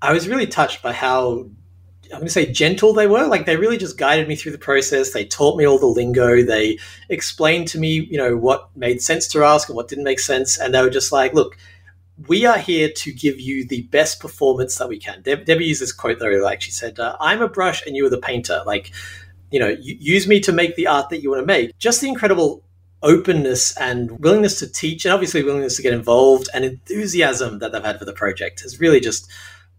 I 0.01 0.11
was 0.11 0.27
really 0.27 0.47
touched 0.47 0.81
by 0.81 0.91
how 0.91 1.47
I'm 2.05 2.19
going 2.19 2.25
to 2.25 2.29
say 2.29 2.51
gentle 2.51 2.93
they 2.93 3.07
were. 3.07 3.27
Like 3.27 3.45
they 3.45 3.55
really 3.55 3.77
just 3.77 3.97
guided 3.97 4.27
me 4.27 4.35
through 4.35 4.51
the 4.53 4.57
process. 4.57 5.13
They 5.13 5.25
taught 5.25 5.57
me 5.57 5.65
all 5.65 5.79
the 5.79 5.85
lingo. 5.85 6.43
They 6.43 6.79
explained 7.09 7.67
to 7.69 7.79
me, 7.79 8.07
you 8.09 8.17
know, 8.17 8.35
what 8.35 8.69
made 8.75 9.01
sense 9.01 9.27
to 9.29 9.43
ask 9.43 9.69
and 9.69 9.75
what 9.75 9.87
didn't 9.87 10.03
make 10.03 10.19
sense. 10.19 10.59
And 10.59 10.73
they 10.73 10.81
were 10.81 10.89
just 10.89 11.11
like, 11.11 11.33
look, 11.33 11.57
we 12.27 12.45
are 12.45 12.57
here 12.57 12.89
to 12.89 13.11
give 13.11 13.39
you 13.39 13.65
the 13.65 13.83
best 13.83 14.19
performance 14.19 14.77
that 14.77 14.89
we 14.89 14.97
can. 14.97 15.21
Deb- 15.21 15.45
Debbie 15.45 15.65
used 15.65 15.81
this 15.81 15.91
quote 15.91 16.19
that 16.19 16.25
I 16.25 16.29
really 16.29 16.43
like. 16.43 16.61
She 16.61 16.71
said, 16.71 16.99
uh, 16.99 17.15
I'm 17.19 17.41
a 17.41 17.47
brush 17.47 17.85
and 17.85 17.95
you 17.95 18.05
are 18.05 18.09
the 18.09 18.19
painter. 18.19 18.61
Like 18.65 18.91
you 19.53 19.59
know, 19.59 19.75
use 19.79 20.27
me 20.27 20.39
to 20.39 20.51
make 20.51 20.75
the 20.75 20.87
art 20.87 21.09
that 21.09 21.21
you 21.21 21.29
want 21.29 21.43
to 21.43 21.45
make. 21.45 21.77
Just 21.77 22.01
the 22.01 22.07
incredible 22.07 22.63
openness 23.03 23.77
and 23.77 24.19
willingness 24.19 24.57
to 24.57 24.67
teach, 24.67 25.05
and 25.05 25.13
obviously 25.13 25.43
willingness 25.43 25.75
to 25.75 25.83
get 25.83 25.93
involved 25.93 26.49
and 26.55 26.65
enthusiasm 26.65 27.59
that 27.59 27.71
they've 27.71 27.83
had 27.83 27.99
for 27.99 28.05
the 28.05 28.13
project 28.13 28.61
has 28.61 28.79
really 28.79 28.99
just 28.99 29.29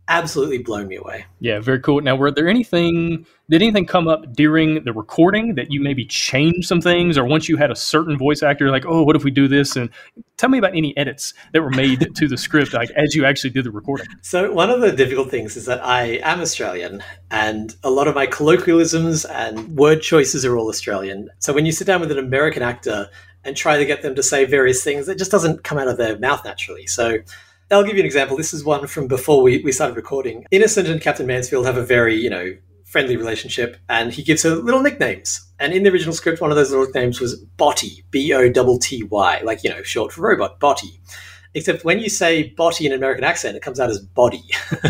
absolutely 0.09 0.59
blown 0.59 0.89
me 0.89 0.97
away. 0.97 1.25
Yeah, 1.41 1.61
very 1.61 1.81
cool. 1.81 2.01
Now, 2.01 2.17
were 2.17 2.31
there 2.31 2.49
anything, 2.49 3.27
did 3.49 3.63
anything 3.63 3.87
come 3.87 4.09
up 4.09 4.33
during 4.33 4.85
the 4.85 4.93
recording 4.93 5.55
that 5.55 5.71
you 5.71 5.81
maybe 5.81 6.05
changed 6.05 6.69
some 6.69 6.81
things, 6.81 7.17
or 7.17 7.25
once 7.25 7.49
you 7.49 7.57
had 7.57 7.71
a 7.71 7.77
certain 7.77 8.19
voice 8.19 8.43
actor, 8.43 8.71
like, 8.71 8.85
oh, 8.87 9.03
what 9.03 9.17
if 9.17 9.25
we 9.25 9.31
do 9.31 9.49
this? 9.49 9.77
And 9.77 9.91
tell 10.37 10.51
me 10.51 10.59
about 10.59 10.77
any 10.77 10.97
edits 10.97 11.33
that 11.53 11.63
were 11.63 11.71
made 11.71 12.15
to 12.17 12.29
the 12.29 12.37
script, 12.37 12.73
like 12.75 12.91
as 12.91 13.15
you 13.15 13.25
actually 13.25 13.51
did 13.51 13.65
the 13.65 13.71
recording. 13.71 14.07
So, 14.23 14.53
one 14.53 14.71
of 14.71 14.81
the 14.81 14.93
difficult 14.93 15.31
things 15.31 15.57
is 15.57 15.67
that 15.67 15.85
I 15.85 16.19
am 16.23 16.41
Australian, 16.41 17.03
and 17.31 17.75
a 17.83 17.91
lot 17.91 18.09
of 18.09 18.15
my 18.15 18.27
colloquialisms 18.27 19.25
and 19.25 19.77
word 19.77 20.03
choices 20.03 20.45
are 20.45 20.57
all 20.57 20.69
Australian. 20.69 21.31
So, 21.39 21.53
when 21.53 21.67
you 21.67 21.73
sit 21.73 21.87
down 21.87 22.01
with 22.01 22.11
an 22.11 22.19
American 22.19 22.63
actor 22.63 23.09
and 23.45 23.57
try 23.57 23.79
to 23.79 23.85
get 23.85 24.03
them 24.03 24.15
to 24.15 24.23
say 24.23 24.45
various 24.45 24.83
things, 24.83 25.09
it 25.09 25.19
just 25.19 25.31
doesn't 25.31 25.65
come 25.65 25.79
out 25.79 25.89
of 25.89 25.99
their 25.99 26.19
mouth 26.19 26.45
naturally. 26.45 26.87
So, 26.87 27.19
I'll 27.71 27.85
give 27.85 27.95
you 27.95 28.01
an 28.01 28.07
example. 28.07 28.37
This 28.37 28.53
is 28.53 28.65
one 28.65 28.87
from 28.87 29.09
before 29.09 29.43
we, 29.43 29.63
we 29.63 29.73
started 29.73 29.97
recording. 29.97 30.45
Innocent 30.51 30.89
and 30.89 31.01
Captain 31.01 31.27
Mansfield 31.27 31.67
have 31.67 31.77
a 31.77 31.85
very, 31.85 32.15
you 32.15 32.29
know, 32.29 32.57
friendly 32.85 33.17
relationship, 33.17 33.79
and 33.89 34.13
he 34.13 34.23
gives 34.23 34.43
her 34.43 34.51
little 34.51 34.81
nicknames. 34.81 35.51
And 35.59 35.73
in 35.73 35.83
the 35.83 35.91
original 35.91 36.15
script, 36.15 36.41
one 36.41 36.51
of 36.51 36.57
those 36.57 36.71
little 36.71 36.87
nicknames 36.87 37.21
was 37.21 37.37
Botty, 37.57 38.05
B 38.11 38.33
O 38.35 38.51
T 38.51 38.79
T 38.81 39.03
Y, 39.05 39.41
like, 39.43 39.65
you 39.65 39.71
know, 39.71 39.83
short 39.83 40.13
for 40.13 40.21
robot, 40.21 40.61
Botty. 40.61 41.01
Except 41.55 41.85
when 41.85 42.01
you 42.01 42.09
say 42.09 42.51
body 42.51 42.85
in 42.85 42.93
an 42.93 42.99
American 42.99 43.25
accent, 43.25 43.57
it 43.57 43.63
comes 43.63 43.79
out 43.79 43.89
as 43.89 44.01
body. 44.01 44.43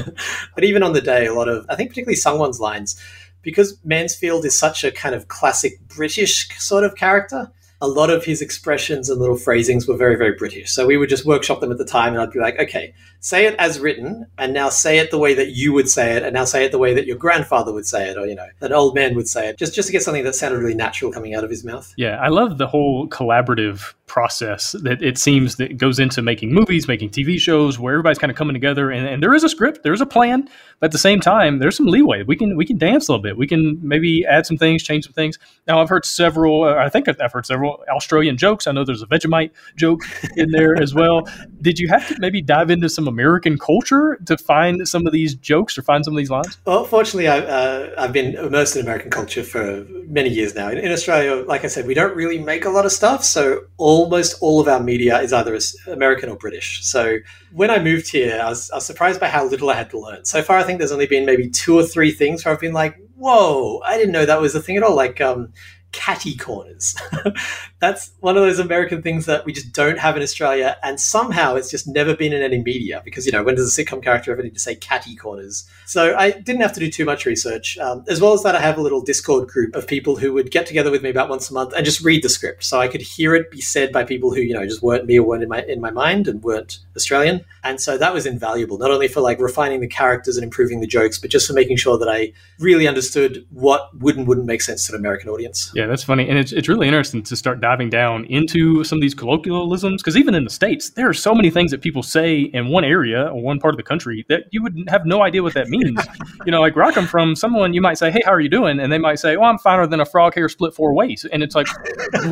but 0.55 0.65
even 0.65 0.83
on 0.83 0.95
the 0.95 1.01
day, 1.01 1.27
a 1.27 1.35
lot 1.35 1.49
of, 1.49 1.67
I 1.69 1.77
think 1.77 1.91
particularly 1.91 2.17
Sungwon's 2.17 2.59
lines, 2.59 3.01
because 3.43 3.79
Mansfield 3.85 4.47
is 4.47 4.59
such 4.59 4.83
a 4.83 4.91
kind 4.91 5.15
of 5.15 5.29
classic 5.29 5.79
British 5.89 6.49
sort 6.59 6.85
of 6.85 6.97
character, 6.97 7.53
a 7.85 7.87
lot 7.87 8.09
of 8.09 8.25
his 8.25 8.41
expressions 8.41 9.11
and 9.11 9.21
little 9.21 9.37
phrasings 9.37 9.87
were 9.87 9.97
very, 9.97 10.17
very 10.17 10.33
British. 10.33 10.73
So 10.73 10.87
we 10.87 10.97
would 10.97 11.11
just 11.11 11.27
workshop 11.27 11.61
them 11.61 11.71
at 11.71 11.77
the 11.77 11.85
time, 11.85 12.15
and 12.15 12.23
I'd 12.23 12.31
be 12.31 12.41
like, 12.41 12.59
okay, 12.59 12.95
say 13.25 13.47
it 13.47 13.55
as 13.59 13.81
written, 13.81 14.27
and 14.37 14.53
now 14.53 14.69
say 14.69 14.99
it 14.99 15.11
the 15.11 15.19
way 15.19 15.33
that 15.33 15.53
you 15.53 15.73
would 15.73 15.89
say 15.89 16.15
it, 16.15 16.23
and 16.23 16.35
now 16.35 16.45
say 16.45 16.67
it 16.67 16.73
the 16.73 16.79
way 16.79 16.93
that 16.93 17.07
your 17.07 17.17
grandfather 17.17 17.73
would 17.73 17.87
say 17.87 18.11
it, 18.11 18.19
or 18.19 18.27
you 18.27 18.35
know, 18.35 18.47
an 18.61 18.73
old 18.73 18.95
man 18.95 19.15
would 19.15 19.27
say 19.27 19.49
it, 19.49 19.59
just 19.59 19.75
just 19.75 19.89
to 19.89 19.93
get 19.93 20.03
something 20.03 20.23
that 20.25 20.35
sounded 20.35 20.59
really 20.59 20.75
natural 20.75 21.11
coming 21.11 21.35
out 21.35 21.43
of 21.43 21.49
his 21.49 21.65
mouth. 21.65 21.91
Yeah, 21.97 22.19
I 22.21 22.29
love 22.29 22.59
the 22.59 22.67
whole 22.67 23.09
collaborative 23.09 23.95
process 24.07 24.73
that 24.83 25.03
it 25.03 25.17
seems 25.17 25.57
that 25.57 25.79
goes 25.79 25.99
into 25.99 26.21
making 26.21 26.53
movies, 26.53 26.87
making 26.87 27.09
TV 27.09 27.41
shows, 27.41 27.79
where 27.79 27.95
everybody's 27.95 28.19
kind 28.19 28.31
of 28.31 28.37
coming 28.37 28.53
together, 28.53 28.91
and, 28.91 29.07
and 29.07 29.23
there 29.23 29.33
is 29.33 29.43
a 29.43 29.49
script, 29.49 29.83
there's 29.83 30.03
a 30.03 30.07
plan, 30.07 30.47
but 30.81 30.87
at 30.87 30.93
the 30.93 30.99
same 30.99 31.21
time, 31.21 31.61
there's 31.61 31.79
some 31.79 31.87
leeway. 31.87 32.25
We 32.25 32.37
can 32.37 32.59
we 32.59 32.67
can 32.67 32.77
dance 32.77 33.09
a 33.09 33.13
little 33.13 33.23
bit. 33.23 33.39
We 33.39 33.47
can 33.47 33.79
maybe 33.83 34.27
add 34.27 34.45
some 34.45 34.59
things, 34.59 34.83
change 34.83 35.05
some 35.05 35.15
things. 35.15 35.39
Now, 35.67 35.81
I've 35.81 35.89
heard 35.89 36.05
several. 36.05 36.65
Uh, 36.65 36.75
I 36.75 36.91
think 36.91 37.09
I've 37.09 37.33
heard 37.33 37.47
several 37.47 37.83
Australian 37.89 38.37
jokes. 38.37 38.67
I 38.67 38.73
know 38.73 38.85
there's 38.85 39.03
a 39.03 39.07
Vegemite 39.07 39.53
joke 39.77 40.03
in 40.37 40.51
there 40.51 40.77
as 40.77 40.95
well. 40.95 41.27
Did 41.63 41.79
you 41.79 41.89
have 41.89 42.07
to 42.09 42.17
maybe 42.19 42.43
dive 42.43 42.71
into 42.71 42.91
some 42.91 43.09
American 43.15 43.57
culture 43.59 44.19
to 44.27 44.37
find 44.37 44.87
some 44.89 45.07
of 45.07 45.13
these 45.13 45.35
jokes 45.37 45.79
or 45.79 45.83
find 45.83 46.05
some 46.05 46.15
of 46.15 46.19
these 46.19 46.31
lines? 46.31 46.59
Well, 46.67 46.85
fortunately, 46.85 47.29
I, 47.29 47.39
uh, 47.39 47.95
I've 47.97 48.13
been 48.13 48.35
immersed 48.35 48.75
in 48.75 48.83
American 48.83 49.11
culture 49.11 49.45
for 49.45 49.87
many 50.09 50.31
years 50.31 50.55
now. 50.55 50.69
In, 50.69 50.79
in, 50.79 50.91
Australia, 50.91 51.45
like 51.47 51.65
I 51.65 51.69
said, 51.69 51.87
we 51.87 51.95
don't 51.95 52.17
really 52.17 52.39
make 52.39 52.65
a 52.65 52.71
lot 52.71 52.85
of 52.85 52.93
stuff, 52.93 53.25
so 53.25 53.65
almost 53.77 54.37
all 54.41 54.61
of 54.61 54.67
our 54.67 54.81
media 54.81 55.21
is 55.21 55.33
either 55.33 55.57
American 55.87 56.29
or 56.29 56.37
British. 56.37 56.85
So 56.85 57.19
when 57.53 57.71
I 57.71 57.79
moved 57.79 58.11
here, 58.11 58.41
I 58.43 58.49
was, 58.49 58.71
I 58.73 58.77
was 58.77 58.87
surprised 58.87 59.21
by 59.21 59.29
how 59.29 59.45
little 59.47 59.71
I 59.71 59.75
had 59.75 59.91
to 59.91 59.99
learn. 59.99 60.25
So 60.25 60.43
far, 60.43 60.59
I 60.59 60.65
think 60.65 60.79
there's 60.79 60.93
only 60.93 61.07
been 61.07 61.25
maybe 61.25 61.49
two 61.49 61.79
or 61.79 61.85
three 61.85 62.11
things 62.11 62.45
where 62.45 62.53
I've 62.53 62.61
been 62.61 62.73
like, 62.73 62.99
"Whoa, 63.17 63.81
I 63.85 63.97
didn't 63.97 64.13
know 64.13 64.27
that 64.27 64.41
was 64.41 64.55
a 64.55 64.61
thing 64.61 64.77
at 64.77 64.83
all." 64.83 64.97
Like 64.97 65.21
um, 65.21 65.53
catty 65.95 66.37
corners. 66.37 66.95
That's 67.85 68.13
one 68.21 68.39
of 68.39 68.43
those 68.43 68.59
American 68.59 69.03
things 69.03 69.27
that 69.27 69.45
we 69.45 69.53
just 69.53 69.75
don't 69.75 69.99
have 69.99 70.17
in 70.17 70.23
Australia, 70.23 70.79
and 70.83 70.99
somehow 70.99 71.57
it's 71.57 71.71
just 71.71 71.87
never 71.87 72.17
been 72.17 72.33
in 72.33 72.43
any 72.43 72.63
media 72.63 73.03
because 73.05 73.27
you 73.27 73.33
know 73.33 73.43
when 73.43 73.57
does 73.57 73.79
a 73.79 73.85
sitcom 73.85 74.03
character 74.03 74.33
ever 74.33 74.43
need 74.43 74.55
to 74.55 74.59
say 74.59 74.75
catty 74.75 75.15
corners? 75.15 75.69
So 75.85 76.17
I 76.17 76.31
didn't 76.31 76.63
have 76.63 76.73
to 76.73 76.81
do 76.81 76.91
too 76.91 77.05
much 77.05 77.27
research. 77.27 77.77
Um, 77.77 78.03
as 78.09 78.23
well 78.23 78.33
as 78.33 78.43
that, 78.43 78.55
I 78.55 78.61
have 78.61 78.79
a 78.79 78.81
little 78.81 79.03
Discord 79.03 79.49
group 79.49 79.77
of 79.77 79.87
people 79.87 80.17
who 80.17 80.33
would 80.33 80.51
get 80.51 80.65
together 80.65 80.91
with 80.91 81.03
me 81.03 81.11
about 81.11 81.29
once 81.29 81.51
a 81.51 81.53
month 81.53 81.75
and 81.77 81.85
just 81.85 82.01
read 82.01 82.23
the 82.23 82.31
script, 82.31 82.65
so 82.65 82.81
I 82.81 82.89
could 82.89 83.03
hear 83.03 83.35
it 83.35 83.51
be 83.51 83.61
said 83.61 83.93
by 83.93 84.03
people 84.03 84.35
who 84.35 84.41
you 84.41 84.55
know 84.55 84.65
just 84.65 84.83
weren't 84.83 85.05
me 85.05 85.19
or 85.19 85.27
weren't 85.27 85.43
in 85.43 85.51
my 85.51 85.63
in 85.65 85.83
my 85.83 85.91
mind 85.91 86.27
and 86.27 86.43
weren't 86.43 86.79
Australian. 86.97 87.45
And 87.65 87.81
so 87.81 87.99
that 87.99 88.15
was 88.15 88.25
invaluable, 88.25 88.79
not 88.79 88.91
only 88.91 89.09
for 89.09 89.21
like 89.21 89.39
refining 89.41 89.81
the 89.81 89.89
characters 89.89 90.39
and 90.39 90.45
improving 90.45 90.81
the 90.81 90.87
jokes, 90.87 91.19
but 91.19 91.31
just 91.31 91.47
for 91.47 91.53
making 91.53 91.77
sure 91.77 91.99
that 91.99 92.09
I 92.09 92.33
really 92.59 92.89
understood 92.89 93.47
what 93.51 93.91
would 93.99 94.17
and 94.17 94.27
wouldn't 94.27 94.47
make 94.47 94.63
sense 94.63 94.87
to 94.87 94.95
an 94.95 94.99
American 94.99 95.29
audience. 95.29 95.71
Yeah, 95.75 95.87
that's 95.87 96.05
funny, 96.05 96.31
and 96.31 96.39
it's 96.39 96.53
it's 96.53 96.69
really 96.69 96.87
interesting 96.87 97.23
to 97.25 97.37
start 97.37 97.61
diving 97.61 97.74
down 97.91 98.25
into 98.27 98.85
some 98.85 98.99
of 98.99 99.03
these 99.03 99.15
colloquialisms 99.15 100.03
because 100.03 100.17
even 100.17 100.35
in 100.35 100.45
the 100.45 100.51
states, 100.51 100.91
there 100.91 101.09
are 101.09 101.15
so 101.15 101.35
many 101.35 101.51
things 101.51 101.71
that 101.71 101.83
people 101.83 102.03
say 102.03 102.41
in 102.41 102.69
one 102.69 102.85
area 102.85 103.27
or 103.27 103.43
one 103.43 103.59
part 103.59 103.75
of 103.75 103.77
the 103.77 103.83
country 103.83 104.25
that 104.29 104.45
you 104.51 104.63
would 104.63 104.85
have 104.89 105.05
no 105.05 105.23
idea 105.23 105.43
what 105.43 105.55
that 105.55 105.69
means. 105.69 106.01
you 106.47 106.53
know, 106.53 106.61
like 106.61 106.77
where 106.77 106.93
from, 106.93 107.35
someone 107.35 107.75
you 107.75 107.81
might 107.81 107.99
say, 107.99 108.11
"Hey, 108.11 108.21
how 108.25 108.33
are 108.33 108.41
you 108.41 108.49
doing?" 108.49 108.79
and 108.79 108.93
they 108.93 108.99
might 108.99 109.19
say, 109.19 109.37
"Oh, 109.37 109.43
I'm 109.43 109.59
finer 109.59 109.87
than 109.87 110.01
a 110.01 110.07
frog 110.07 110.35
hair 110.35 110.49
split 110.49 110.75
four 110.75 110.95
ways," 110.95 111.27
and 111.33 111.43
it's 111.43 111.55
like, 111.55 111.67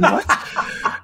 what? 0.00 0.24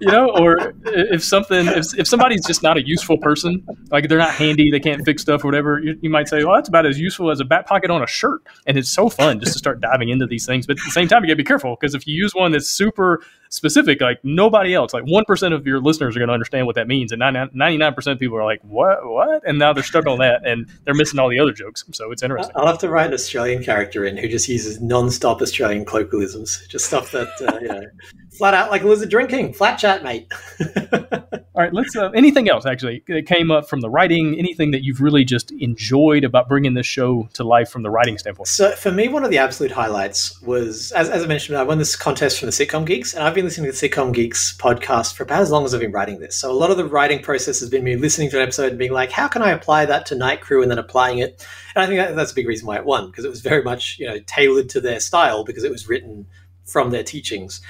you 0.01 0.09
know, 0.09 0.31
or 0.31 0.75
if 0.87 1.25
something, 1.25 1.67
if, 1.67 1.99
if 1.99 2.07
somebody's 2.07 2.45
just 2.47 2.63
not 2.63 2.77
a 2.77 2.87
useful 2.87 3.19
person, 3.19 3.65
like 3.91 4.09
they're 4.09 4.19
not 4.19 4.33
handy, 4.33 4.71
they 4.71 4.81
can't 4.81 5.05
fix 5.05 5.23
stuff 5.23 5.45
or 5.45 5.49
whatever, 5.49 5.81
you, 5.81 5.99
you, 6.01 6.11
might 6.11 6.29
say, 6.29 6.45
well, 6.45 6.55
that's 6.55 6.69
about 6.69 6.87
as 6.87 6.99
useful 6.99 7.31
as 7.31 7.41
a 7.41 7.45
back 7.45 7.67
pocket 7.67 7.91
on 7.91 8.03
a 8.03 8.07
shirt. 8.07 8.43
And 8.67 8.79
it's 8.79 8.91
so 8.91 9.09
fun 9.09 9.41
just 9.41 9.53
to 9.55 9.59
start 9.59 9.81
diving 9.81 10.09
into 10.09 10.27
these 10.27 10.47
things. 10.47 10.67
But 10.67 10.79
at 10.79 10.85
the 10.85 10.91
same 10.91 11.09
time, 11.09 11.23
you 11.23 11.29
gotta 11.29 11.37
be 11.37 11.45
careful 11.45 11.77
because 11.79 11.95
if 11.95 12.07
you 12.07 12.15
use 12.15 12.35
one 12.35 12.53
that's 12.53 12.69
super 12.69 13.23
specific, 13.51 14.01
like 14.01 14.19
nobody 14.23 14.75
else, 14.75 14.93
like 14.93 15.05
1% 15.05 15.55
of 15.55 15.67
your 15.67 15.81
listeners 15.81 16.17
are 16.17 16.21
going 16.21 16.29
to 16.29 16.35
understand 16.35 16.67
what 16.67 16.75
that 16.77 16.89
means. 16.89 17.13
And 17.13 17.23
99% 17.23 18.13
of 18.13 18.19
people 18.19 18.37
are 18.39 18.45
like, 18.45 18.61
what, 18.63 19.07
what? 19.07 19.47
And 19.47 19.59
now 19.59 19.73
they're 19.73 19.83
stuck 19.83 20.07
on 20.07 20.19
that 20.19 20.47
and 20.47 20.69
they're 20.85 20.95
missing 20.95 21.19
all 21.19 21.29
the 21.29 21.39
other 21.39 21.53
jokes. 21.53 21.85
So 21.93 22.11
it's 22.11 22.23
interesting. 22.23 22.53
I'll 22.57 22.67
have 22.67 22.79
to 22.79 22.89
write 22.89 23.09
an 23.09 23.15
Australian 23.15 23.63
character 23.63 24.05
in 24.05 24.17
who 24.17 24.29
just 24.29 24.49
uses 24.49 24.81
non-stop 24.81 25.41
Australian 25.41 25.85
colloquialisms, 25.85 26.67
just 26.69 26.87
stuff 26.87 27.13
that, 27.13 27.29
uh, 27.41 27.59
you 27.61 27.69
know, 27.69 27.85
flat 28.37 28.55
out 28.55 28.71
like 28.71 28.83
a 28.83 28.87
lizard 28.87 29.11
drinking, 29.11 29.53
flat 29.53 29.77
chat, 29.77 30.03
mate. 30.03 30.33
All 31.59 31.65
right, 31.65 31.75
let's. 31.75 31.97
Uh, 31.97 32.11
anything 32.11 32.49
else 32.49 32.67
actually 32.67 33.03
that 33.09 33.27
came 33.27 33.51
up 33.51 33.69
from 33.69 33.81
the 33.81 33.91
writing? 33.91 34.39
Anything 34.39 34.71
that 34.71 34.85
you've 34.85 35.01
really 35.01 35.25
just 35.25 35.51
enjoyed 35.51 36.23
about 36.23 36.49
bringing 36.49 36.75
this 36.75 36.87
show 36.87 37.29
to 37.33 37.43
life 37.43 37.69
from 37.69 37.83
the 37.83 37.91
writing 37.91 38.17
standpoint? 38.17 38.47
So 38.47 38.71
for 38.77 38.93
me, 38.93 39.09
one 39.09 39.25
of 39.25 39.31
the 39.33 39.39
absolute 39.39 39.73
highlights 39.73 40.41
was, 40.43 40.93
as, 40.93 41.11
as 41.11 41.25
I 41.25 41.27
mentioned, 41.27 41.59
I 41.59 41.65
won 41.65 41.79
this 41.79 41.97
contest 41.97 42.39
from 42.39 42.47
the 42.47 42.53
Sitcom 42.53 42.87
Geeks, 42.87 43.13
and 43.13 43.25
I've 43.25 43.35
been 43.35 43.45
listening 43.45 43.73
to 43.73 43.77
the 43.77 43.89
Sitcom 43.89 44.15
Geeks 44.15 44.57
podcast 44.57 45.15
for 45.15 45.25
about 45.25 45.43
as 45.43 45.51
long 45.51 45.65
as 45.65 45.75
I've 45.75 45.81
been 45.81 45.91
writing 45.91 46.21
this. 46.21 46.37
So 46.37 46.49
a 46.49 46.55
lot 46.55 46.71
of 46.71 46.77
the 46.77 46.85
writing 46.85 47.21
process 47.21 47.59
has 47.59 47.69
been 47.69 47.83
me 47.83 47.97
listening 47.97 48.31
to 48.31 48.37
an 48.37 48.45
episode 48.45 48.69
and 48.69 48.79
being 48.79 48.93
like, 48.93 49.11
how 49.11 49.27
can 49.27 49.43
I 49.43 49.51
apply 49.51 49.85
that 49.87 50.07
to 50.07 50.15
Night 50.15 50.41
Crew, 50.41 50.63
and 50.63 50.71
then 50.71 50.79
applying 50.79 51.19
it. 51.19 51.45
And 51.75 51.83
I 51.83 51.89
think 51.89 51.99
that, 51.99 52.15
that's 52.15 52.31
a 52.31 52.37
big 52.37 52.47
reason 52.47 52.69
why 52.69 52.77
it 52.77 52.85
won 52.85 53.11
because 53.11 53.25
it 53.25 53.31
was 53.31 53.41
very 53.41 53.65
much 53.65 53.99
you 53.99 54.07
know 54.07 54.21
tailored 54.29 54.69
to 54.69 54.81
their 54.81 55.01
style 55.01 55.43
because 55.43 55.65
it 55.65 55.73
was 55.73 55.89
written 55.89 56.29
from 56.65 56.91
their 56.91 57.03
teachings. 57.03 57.61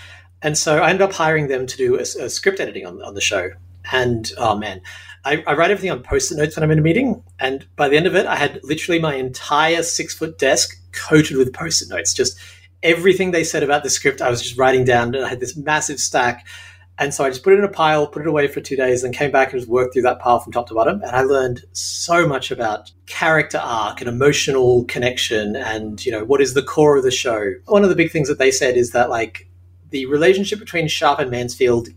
And 0.42 0.58
so 0.58 0.76
I 0.76 0.90
ended 0.90 1.00
up 1.08 1.14
hiring 1.14 1.48
them 1.48 1.66
to 1.66 1.76
do 1.78 1.96
a, 1.96 2.02
a 2.02 2.28
script 2.28 2.60
editing 2.60 2.84
on, 2.84 3.00
on 3.00 3.14
the 3.14 3.22
show 3.22 3.52
and 3.92 4.30
oh 4.38 4.56
man, 4.56 4.80
I, 5.24 5.42
I 5.46 5.54
write 5.54 5.70
everything 5.70 5.90
on 5.90 6.02
post-it 6.02 6.36
notes 6.36 6.56
when 6.56 6.62
I'm 6.62 6.70
in 6.70 6.78
a 6.78 6.82
meeting. 6.82 7.22
And 7.38 7.66
by 7.76 7.88
the 7.88 7.96
end 7.96 8.06
of 8.06 8.14
it, 8.14 8.26
I 8.26 8.36
had 8.36 8.60
literally 8.62 9.00
my 9.00 9.14
entire 9.14 9.82
six-foot 9.82 10.38
desk 10.38 10.76
coated 10.92 11.36
with 11.36 11.52
post-it 11.52 11.88
notes. 11.88 12.14
Just 12.14 12.38
everything 12.82 13.30
they 13.30 13.44
said 13.44 13.62
about 13.62 13.82
the 13.82 13.90
script, 13.90 14.22
I 14.22 14.30
was 14.30 14.42
just 14.42 14.56
writing 14.56 14.84
down. 14.84 15.14
And 15.14 15.24
I 15.24 15.28
had 15.28 15.40
this 15.40 15.56
massive 15.56 15.98
stack. 15.98 16.46
And 17.00 17.14
so 17.14 17.24
I 17.24 17.30
just 17.30 17.44
put 17.44 17.52
it 17.52 17.58
in 17.58 17.64
a 17.64 17.68
pile, 17.68 18.08
put 18.08 18.22
it 18.22 18.28
away 18.28 18.48
for 18.48 18.60
two 18.60 18.74
days, 18.74 19.04
and 19.04 19.14
came 19.14 19.30
back 19.30 19.52
and 19.52 19.60
just 19.60 19.70
worked 19.70 19.92
through 19.92 20.02
that 20.02 20.18
pile 20.18 20.40
from 20.40 20.52
top 20.52 20.66
to 20.68 20.74
bottom. 20.74 21.00
And 21.02 21.14
I 21.14 21.22
learned 21.22 21.64
so 21.72 22.26
much 22.26 22.50
about 22.50 22.90
character 23.06 23.58
arc 23.58 24.00
and 24.00 24.08
emotional 24.08 24.84
connection 24.86 25.54
and, 25.54 26.04
you 26.04 26.10
know, 26.10 26.24
what 26.24 26.40
is 26.40 26.54
the 26.54 26.62
core 26.62 26.96
of 26.96 27.04
the 27.04 27.10
show. 27.10 27.52
One 27.66 27.84
of 27.84 27.88
the 27.88 27.96
big 27.96 28.10
things 28.10 28.28
that 28.28 28.38
they 28.38 28.50
said 28.50 28.76
is 28.76 28.90
that, 28.92 29.10
like, 29.10 29.48
the 29.90 30.06
relationship 30.06 30.58
between 30.58 30.88
Sharp 30.88 31.18
and 31.18 31.30
Mansfield 31.30 31.88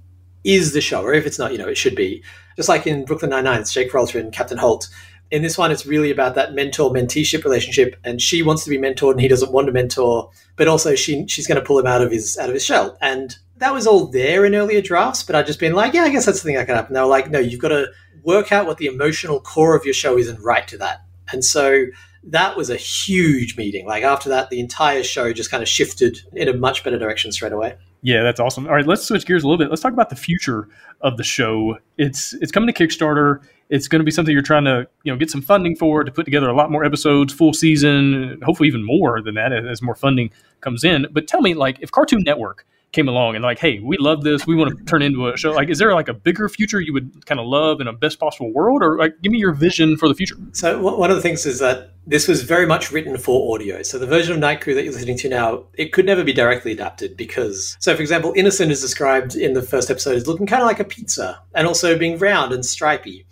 is 0.44 0.74
the 0.74 0.82
show, 0.82 1.04
or 1.04 1.14
if 1.14 1.26
it's 1.26 1.40
not, 1.40 1.52
you 1.52 1.58
know, 1.58 1.68
it 1.68 1.78
should 1.78 1.96
be. 1.96 2.24
Just 2.56 2.70
like 2.70 2.86
in 2.86 3.06
Brooklyn 3.06 3.32
Nine-Nine, 3.32 3.62
it's 3.62 3.74
Jake 3.74 3.92
Peralta 3.92 4.20
and 4.20 4.34
Captain 4.34 4.58
Holt. 4.58 4.90
In 5.30 5.42
this 5.42 5.58
one, 5.58 5.72
it's 5.72 5.86
really 5.86 6.12
about 6.12 6.36
that 6.36 6.54
mentor-menteeship 6.54 7.44
relationship, 7.44 7.96
and 8.04 8.22
she 8.22 8.44
wants 8.44 8.64
to 8.66 8.70
be 8.70 8.78
mentored, 8.78 9.12
and 9.12 9.22
he 9.22 9.30
doesn't 9.30 9.54
want 9.54 9.68
to 9.68 9.74
mentor, 9.74 10.30
but 10.58 10.68
also 10.68 10.96
she 10.96 11.26
she's 11.28 11.48
going 11.48 11.60
to 11.60 11.66
pull 11.66 11.80
him 11.80 11.88
out 11.88 12.02
of 12.02 12.12
his 12.12 12.38
out 12.38 12.50
of 12.50 12.54
his 12.54 12.66
shell. 12.66 12.98
And 13.02 13.36
that 13.58 13.74
was 13.74 13.88
all 13.88 14.08
there 14.08 14.44
in 14.46 14.56
earlier 14.56 14.82
drafts, 14.82 15.24
but 15.24 15.36
I'd 15.36 15.48
just 15.48 15.60
been 15.60 15.74
like, 15.74 15.94
yeah, 15.94 16.04
I 16.04 16.10
guess 16.10 16.26
that's 16.26 16.42
the 16.42 16.48
thing 16.48 16.56
that 16.56 16.66
can 16.66 16.76
happen. 16.76 16.94
They 16.94 17.00
were 17.00 17.06
like, 17.06 17.30
no, 17.30 17.40
you've 17.40 17.62
got 17.62 17.70
to 17.70 17.88
work 18.24 18.52
out 18.52 18.66
what 18.66 18.78
the 18.78 18.88
emotional 18.88 19.40
core 19.40 19.76
of 19.76 19.86
your 19.86 19.94
show 19.94 20.18
is 20.18 20.28
and 20.28 20.40
write 20.44 20.68
to 20.70 20.78
that. 20.80 21.02
And 21.32 21.46
so 21.46 21.86
that 22.24 22.58
was 22.58 22.70
a 22.70 22.76
huge 22.76 23.58
meeting. 23.58 23.86
Like 23.88 24.04
after 24.04 24.30
that, 24.30 24.50
the 24.50 24.60
entire 24.60 25.04
show 25.04 25.32
just 25.32 25.50
kind 25.50 25.64
of 25.64 25.70
shifted 25.70 26.20
in 26.34 26.48
a 26.48 26.54
much 26.54 26.84
better 26.84 27.00
direction 27.00 27.32
straight 27.32 27.54
away. 27.54 27.78
Yeah, 28.04 28.24
that's 28.24 28.40
awesome. 28.40 28.66
All 28.66 28.74
right, 28.74 28.86
let's 28.86 29.04
switch 29.04 29.26
gears 29.26 29.44
a 29.44 29.48
little 29.48 29.60
bit. 29.60 29.70
Let's 29.70 29.82
talk 29.82 29.94
about 29.94 30.10
the 30.10 30.16
future 30.16 30.68
of 31.02 31.18
the 31.18 31.24
show. 31.24 31.78
It's 31.98 32.34
it's 32.34 32.52
coming 32.52 32.74
to 32.74 32.74
Kickstarter. 32.74 33.42
It's 33.70 33.88
going 33.88 34.00
to 34.00 34.04
be 34.04 34.12
something 34.12 34.34
you're 34.34 34.42
trying 34.42 34.66
to 34.66 34.88
you 35.04 35.12
know 35.12 35.18
get 35.18 35.30
some 35.30 35.42
funding 35.42 35.76
for 35.76 36.04
to 36.04 36.12
put 36.12 36.26
together 36.26 36.50
a 36.50 36.54
lot 36.56 36.72
more 36.72 36.84
episodes, 36.84 37.32
full 37.32 37.54
season, 37.54 38.42
hopefully 38.44 38.68
even 38.68 38.84
more 38.84 39.22
than 39.22 39.36
that 39.36 39.54
as 39.54 39.82
more 39.82 39.96
funding 39.96 40.32
comes 40.62 40.84
in. 40.84 41.06
But 41.12 41.28
tell 41.28 41.42
me, 41.42 41.54
like, 41.54 41.80
if 41.82 41.92
Cartoon 41.92 42.24
Network 42.24 42.66
came 42.92 43.08
along 43.08 43.36
and 43.36 43.44
like, 43.44 43.60
hey, 43.60 43.80
we 43.80 43.98
love 43.98 44.24
this, 44.24 44.46
we 44.46 44.56
want 44.56 44.78
to 44.78 44.84
turn 44.86 45.02
into 45.02 45.28
a 45.28 45.38
show. 45.38 45.52
Like, 45.52 45.70
is 45.70 45.80
there 45.80 45.94
like 45.94 46.08
a 46.08 46.14
bigger 46.14 46.50
future 46.50 46.80
you 46.80 46.94
would 46.94 47.26
kind 47.26 47.40
of 47.40 47.48
love 47.48 47.80
in 47.82 47.88
a 47.88 47.94
best 47.94 48.20
possible 48.20 48.52
world, 48.54 48.82
or 48.84 48.98
like, 48.98 49.14
give 49.22 49.32
me 49.32 49.40
your 49.40 49.54
vision 49.54 49.98
for 49.98 50.08
the 50.08 50.14
future? 50.14 50.36
So 50.54 50.80
one 50.82 51.10
of 51.10 51.16
the 51.16 51.22
things 51.22 51.46
is 51.46 51.60
that 51.60 51.94
this 52.06 52.28
was 52.28 52.44
very 52.44 52.66
much 52.66 52.92
written 52.92 53.18
for 53.18 53.56
audio. 53.56 53.84
So 53.84 54.00
the 54.00 54.08
version 54.08 54.34
of 54.34 54.40
Night 54.40 54.62
Crew 54.62 54.74
that 54.74 54.84
you're 54.84 54.94
listening 54.94 55.18
to 55.20 55.30
now, 55.30 55.66
it 55.76 55.94
could 55.94 56.06
never 56.06 56.24
be 56.24 56.34
directly 56.34 56.72
adapted 56.72 57.16
because, 57.16 57.78
so 57.80 57.96
for 57.96 58.02
example, 58.02 58.34
Innocent 58.36 58.72
is 58.72 58.82
described 58.82 59.36
in 59.36 59.54
the 59.54 59.62
first 59.62 59.90
episode 59.90 60.16
as 60.16 60.28
looking 60.28 60.48
kind 60.48 60.62
of 60.62 60.68
like 60.68 60.80
a 60.80 60.86
pizza 60.86 61.42
and 61.54 61.68
also 61.68 61.98
being 61.98 62.18
round 62.18 62.54
and 62.54 62.66
stripy. 62.66 63.26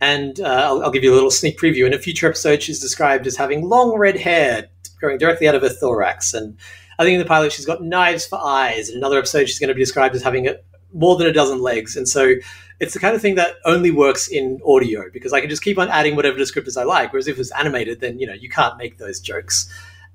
And 0.00 0.40
uh, 0.40 0.44
I'll, 0.44 0.82
I'll, 0.84 0.90
give 0.90 1.04
you 1.04 1.12
a 1.12 1.14
little 1.14 1.30
sneak 1.30 1.60
preview. 1.60 1.86
In 1.86 1.94
a 1.94 1.98
future 1.98 2.26
episode, 2.26 2.60
she's 2.60 2.80
described 2.80 3.24
as 3.28 3.36
having 3.36 3.68
long 3.68 3.96
red 3.96 4.16
hair 4.16 4.68
growing 4.98 5.18
directly 5.18 5.46
out 5.46 5.54
of 5.54 5.62
her 5.62 5.68
thorax 5.68 6.34
and 6.34 6.56
I 7.02 7.04
think 7.04 7.14
in 7.14 7.18
the 7.18 7.26
pilot 7.26 7.52
she's 7.52 7.66
got 7.66 7.82
knives 7.82 8.24
for 8.24 8.38
eyes. 8.40 8.88
In 8.88 8.96
another 8.96 9.18
episode, 9.18 9.46
she's 9.46 9.58
going 9.58 9.68
to 9.68 9.74
be 9.74 9.82
described 9.82 10.14
as 10.14 10.22
having 10.22 10.48
more 10.94 11.16
than 11.16 11.26
a 11.26 11.32
dozen 11.32 11.60
legs. 11.60 11.96
And 11.96 12.08
so 12.08 12.34
it's 12.78 12.94
the 12.94 13.00
kind 13.00 13.16
of 13.16 13.20
thing 13.20 13.34
that 13.34 13.56
only 13.64 13.90
works 13.90 14.28
in 14.28 14.60
audio 14.64 15.04
because 15.12 15.32
I 15.32 15.40
can 15.40 15.50
just 15.50 15.62
keep 15.62 15.78
on 15.78 15.88
adding 15.88 16.14
whatever 16.14 16.38
descriptors 16.38 16.80
I 16.80 16.84
like. 16.84 17.12
Whereas 17.12 17.26
if 17.26 17.40
it's 17.40 17.50
animated, 17.52 18.00
then 18.00 18.20
you 18.20 18.26
know 18.26 18.34
you 18.34 18.48
can't 18.48 18.78
make 18.78 18.98
those 18.98 19.18
jokes. 19.18 19.68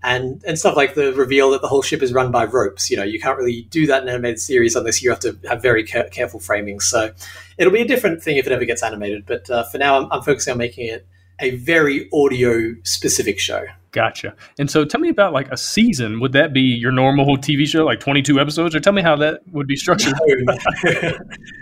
And, 0.04 0.43
and 0.45 0.60
stuff 0.60 0.78
like 0.78 0.93
the 0.93 1.12
reveal 1.13 1.50
that 1.52 1.62
the 1.62 1.67
whole 1.67 1.82
ship 1.82 2.04
is 2.04 2.13
run 2.13 2.32
by 2.32 2.45
ropes. 2.45 2.89
You 2.89 2.97
know, 2.97 3.04
you 3.04 3.19
can't 3.19 3.38
really 3.38 3.63
do 3.63 3.88
that 3.88 4.04
in 4.04 4.08
an 4.08 4.13
animated 4.13 4.39
series 4.39 4.76
unless 4.76 5.02
you 5.02 5.10
have 5.10 5.19
to 5.21 5.38
have 5.50 5.62
very 5.62 5.84
care- 5.84 6.08
careful 6.10 6.39
framing. 6.39 6.80
So 6.80 7.12
it'll 7.58 7.73
be 7.73 7.82
a 7.82 7.88
different 7.88 8.21
thing 8.21 8.38
if 8.38 8.45
it 8.45 8.54
ever 8.54 8.63
gets 8.63 8.84
animated. 8.84 9.26
But 9.26 9.50
uh, 9.50 9.63
for 9.63 9.80
now, 9.80 10.00
I'm, 10.00 10.08
I'm 10.12 10.21
focusing 10.21 10.52
on 10.52 10.60
making 10.60 10.88
it 10.88 11.06
a 11.39 11.56
very 11.56 12.10
audio 12.13 12.76
specific 12.84 13.39
show. 13.39 13.65
Gotcha. 13.97 14.36
And 14.60 14.69
so 14.69 14.86
tell 14.86 15.01
me 15.01 15.10
about 15.10 15.33
like 15.33 15.51
a 15.51 15.57
season. 15.57 16.19
Would 16.19 16.33
that 16.33 16.53
be 16.53 16.62
your 16.62 16.91
normal 16.91 17.36
TV 17.36 17.65
show, 17.67 17.83
like 17.83 17.99
22 17.99 18.39
episodes? 18.39 18.75
Or 18.75 18.79
tell 18.79 18.93
me 18.93 19.01
how 19.01 19.15
that 19.15 19.41
would 19.51 19.65
be 19.65 19.75
structured. 19.75 20.13
No, 20.29 21.17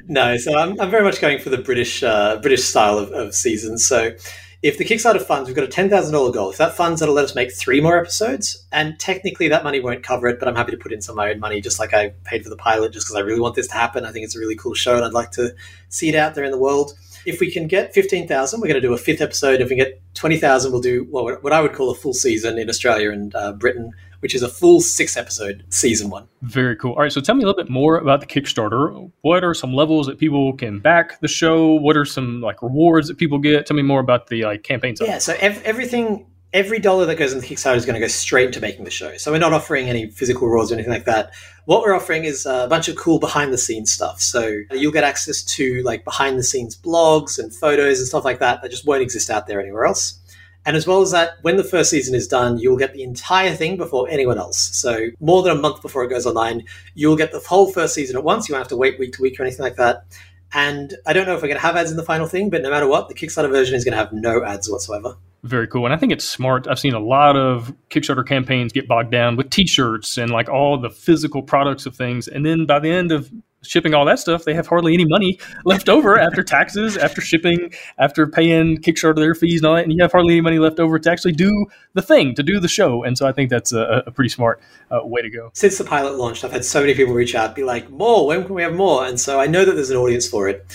no 0.34 0.38
so 0.38 0.54
I'm, 0.54 0.78
I'm 0.82 0.91
very 0.91 1.06
much 1.06 1.21
going 1.21 1.39
for 1.39 1.50
the 1.50 1.58
British 1.58 2.04
uh, 2.04 2.36
British 2.41 2.65
style 2.65 2.98
of, 2.98 3.10
of 3.13 3.34
seasons. 3.34 3.88
So 3.88 4.12
if 4.62 4.78
the 4.78 4.84
Kickstarter 4.84 5.21
funds, 5.21 5.48
we've 5.48 5.56
got 5.56 5.63
a 5.63 5.67
$10,000 5.67 6.34
goal. 6.34 6.50
If 6.50 6.58
that 6.58 6.76
funds, 6.76 7.00
that'll 7.00 7.15
let 7.15 7.24
us 7.24 7.36
make 7.36 7.54
three 7.54 7.80
more 7.80 7.98
episodes. 7.98 8.67
And 8.74 9.00
technically 9.00 9.48
that 9.48 9.63
money 9.63 9.80
won't 9.80 10.04
cover 10.04 10.28
it, 10.28 10.39
but 10.39 10.50
I'm 10.50 10.56
happy 10.56 10.71
to 10.71 10.78
put 10.78 10.91
in 10.91 11.02
some 11.02 11.13
of 11.13 11.17
my 11.17 11.30
own 11.30 11.39
money, 11.39 11.62
just 11.62 11.80
like 11.80 11.93
I 11.93 12.10
paid 12.26 12.43
for 12.43 12.50
the 12.50 12.58
pilot, 12.58 12.91
just 12.91 13.06
because 13.06 13.15
I 13.15 13.21
really 13.21 13.39
want 13.39 13.56
this 13.56 13.67
to 13.67 13.76
happen. 13.76 14.04
I 14.04 14.12
think 14.12 14.26
it's 14.26 14.36
a 14.36 14.39
really 14.39 14.58
cool 14.58 14.74
show 14.74 14.98
and 14.98 15.06
I'd 15.06 15.13
like 15.13 15.32
to 15.32 15.56
see 15.88 16.10
it 16.10 16.15
out 16.15 16.36
there 16.36 16.43
in 16.43 16.52
the 16.52 16.58
world. 16.58 16.93
If 17.26 17.40
we 17.40 17.52
can 17.52 17.68
get 17.68 17.94
15,000, 17.94 18.60
we're 18.60 18.68
going 18.68 18.82
to 18.82 18.88
do 18.88 18.94
a 18.94 18.98
fifth 18.98 19.22
episode. 19.22 19.62
If 19.62 19.70
we 19.70 19.76
get 19.76 20.02
20,000, 20.16 20.72
we'll 20.72 20.82
do 20.82 21.08
well, 21.10 21.26
what 21.42 21.54
I 21.54 21.62
would 21.62 21.74
call 21.74 21.90
a 21.90 21.96
full 21.96 22.14
season 22.14 22.58
in 22.58 22.70
Australia 22.70 23.12
and 23.12 23.34
uh, 23.36 23.54
Britain, 23.54 23.92
which 24.20 24.36
is 24.36 24.42
a 24.42 24.50
full 24.50 24.82
six 24.82 25.18
episode 25.18 25.66
season 25.70 26.10
one. 26.10 26.28
Very 26.42 26.76
cool. 26.76 26.94
All 26.94 27.00
right. 27.02 27.12
So 27.12 27.22
tell 27.22 27.36
me 27.36 27.44
a 27.44 27.48
little 27.48 27.62
bit 27.62 27.72
more 27.72 27.98
about 27.98 28.22
the 28.22 28.28
Kickstarter. 28.28 29.12
What 29.22 29.44
are 29.44 29.54
some 29.54 29.74
levels 29.74 30.08
that 30.08 30.18
people 30.20 30.54
can 30.54 30.80
back 30.80 31.20
the 31.22 31.28
show? 31.28 31.74
What 31.74 31.98
are 31.98 32.06
some 32.06 32.42
like 32.42 32.62
rewards 32.62 33.08
that 33.08 33.18
people 33.18 33.40
get? 33.40 33.66
Tell 33.66 33.78
me 33.78 33.84
more 33.84 34.00
about 34.00 34.28
the 34.28 34.44
like 34.44 34.64
campaign 34.64 34.96
Yeah. 35.00 35.18
So 35.18 35.36
ev- 35.40 35.62
everything 35.64 36.28
every 36.56 36.80
dollar 36.80 37.06
that 37.06 37.15
goes 37.15 37.34
into 37.34 37.46
Kickstarter 37.46 37.76
is 37.76 37.86
going 37.86 37.96
to 37.96 38.00
go 38.00 38.08
straight 38.08 38.48
into 38.48 38.62
making 38.62 38.86
the 38.86 38.89
show. 38.89 39.18
So 39.18 39.30
we're 39.30 39.39
not 39.39 39.52
offering 39.52 39.89
any 39.89 40.10
physical 40.10 40.48
rewards 40.48 40.72
or 40.72 40.76
anything 40.76 40.94
like 40.94 41.04
that. 41.04 41.34
What 41.65 41.82
we're 41.82 41.94
offering 41.94 42.24
is 42.24 42.46
a 42.46 42.65
bunch 42.70 42.88
of 42.88 42.96
cool 42.96 43.20
behind 43.20 43.52
the 43.52 43.58
scenes 43.58 43.91
stuff. 43.91 44.22
So 44.22 44.62
you'll 44.72 44.94
get 44.94 45.04
access 45.04 45.44
to 45.44 45.84
like 45.84 46.06
behind 46.06 46.39
the 46.39 46.44
scenes 46.44 46.78
blogs 46.78 47.38
and 47.38 47.54
photos 47.54 48.00
and 48.00 48.08
stuff 48.08 48.24
like 48.24 48.39
that 48.39 48.62
that 48.62 48.72
just 48.72 48.88
won't 48.88 49.02
exist 49.02 49.30
out 49.30 49.48
there 49.48 49.60
anywhere 49.60 49.84
else. 49.84 50.18
And 50.65 50.78
as 50.78 50.88
well 50.88 51.02
as 51.02 51.12
that, 51.12 51.32
when 51.41 51.58
the 51.58 51.63
first 51.63 51.89
season 51.89 52.15
is 52.15 52.26
done, 52.26 52.58
you'll 52.58 52.78
get 52.78 52.94
the 52.94 53.04
entire 53.04 53.54
thing 53.54 53.76
before 53.76 54.10
anyone 54.10 54.38
else. 54.38 54.58
So 54.58 55.10
more 55.20 55.44
than 55.44 55.58
a 55.58 55.62
month 55.62 55.82
before 55.82 56.06
it 56.06 56.10
goes 56.10 56.26
online, 56.26 56.63
you'll 56.94 57.18
get 57.18 57.34
the 57.34 57.39
whole 57.39 57.70
first 57.70 57.94
season 57.94 58.15
at 58.15 58.24
once. 58.24 58.48
You 58.48 58.54
won't 58.54 58.62
have 58.62 58.70
to 58.70 58.78
wait 58.78 58.98
week 58.98 59.13
to 59.15 59.22
week 59.22 59.38
or 59.41 59.44
anything 59.44 59.63
like 59.63 59.76
that. 59.76 60.06
And 60.54 60.94
I 61.06 61.14
don't 61.14 61.26
know 61.26 61.36
if 61.36 61.42
we're 61.42 61.50
going 61.50 61.60
to 61.60 61.66
have 61.66 61.76
ads 61.76 61.92
in 61.92 61.98
the 61.98 62.04
final 62.04 62.28
thing, 62.28 62.50
but 62.50 62.62
no 62.62 62.70
matter 62.70 62.88
what, 62.88 63.10
the 63.10 63.14
Kickstarter 63.14 63.50
version 63.50 63.76
is 63.76 63.84
going 63.84 63.92
to 63.92 63.98
have 63.98 64.14
no 64.14 64.44
ads 64.44 64.70
whatsoever. 64.70 65.18
Very 65.44 65.68
cool. 65.68 65.86
And 65.86 65.94
I 65.94 65.98
think 65.98 66.12
it's 66.12 66.26
smart. 66.26 66.68
I've 66.68 66.80
seen 66.80 66.94
a 66.94 67.00
lot 67.00 67.36
of 67.36 67.74
Kickstarter 67.90 68.26
campaigns 68.26 68.72
get 68.72 68.88
bogged 68.88 69.12
down 69.12 69.36
with 69.36 69.50
t 69.50 69.68
shirts 69.68 70.18
and 70.18 70.32
like 70.32 70.50
all 70.50 70.80
the 70.80 70.90
physical 70.90 71.44
products 71.44 71.86
of 71.86 71.96
things. 71.96 72.28
And 72.28 72.46
then 72.46 72.66
by 72.66 72.80
the 72.80 72.90
end 72.90 73.12
of 73.12 73.32
shipping 73.65 73.93
all 73.93 74.06
that 74.06 74.19
stuff, 74.19 74.43
they 74.43 74.54
have 74.54 74.67
hardly 74.67 74.93
any 74.93 75.06
money 75.06 75.39
left 75.65 75.89
over 75.89 76.19
after 76.19 76.43
taxes, 76.56 76.97
after 76.97 77.21
shipping, 77.21 77.73
after 77.97 78.28
paying 78.28 78.78
Kickstarter 78.78 79.15
their 79.15 79.36
fees 79.36 79.62
and 79.62 79.67
all 79.67 79.75
that. 79.75 79.84
And 79.84 79.93
you 79.93 80.01
have 80.01 80.12
hardly 80.12 80.34
any 80.34 80.41
money 80.41 80.60
left 80.60 80.80
over 80.80 80.99
to 80.99 81.12
actually 81.12 81.34
do 81.34 81.65
the 81.93 82.01
thing, 82.01 82.36
to 82.36 82.43
do 82.43 82.60
the 82.60 82.67
show. 82.67 83.04
And 83.04 83.17
so 83.17 83.28
I 83.28 83.32
think 83.32 83.49
that's 83.49 83.71
a, 83.71 84.04
a 84.06 84.12
pretty 84.12 84.30
smart 84.30 84.62
uh, 84.91 85.06
way 85.06 85.21
to 85.21 85.30
go. 85.30 85.51
Since 85.54 85.78
the 85.78 85.84
pilot 85.84 86.15
launched, 86.15 86.43
I've 86.43 86.51
had 86.51 86.65
so 86.65 86.82
many 86.82 86.93
people 86.93 87.13
reach 87.13 87.36
out, 87.36 87.56
be 87.56 87.63
like, 87.63 87.89
more, 87.89 88.28
when 88.28 88.45
can 88.45 88.56
we 88.56 88.63
have 88.63 88.73
more? 88.73 89.06
And 89.06 89.19
so 89.19 89.39
I 89.39 89.47
know 89.47 89.65
that 89.65 89.73
there's 89.73 89.89
an 89.89 89.97
audience 89.97 90.28
for 90.28 90.47
it. 90.49 90.65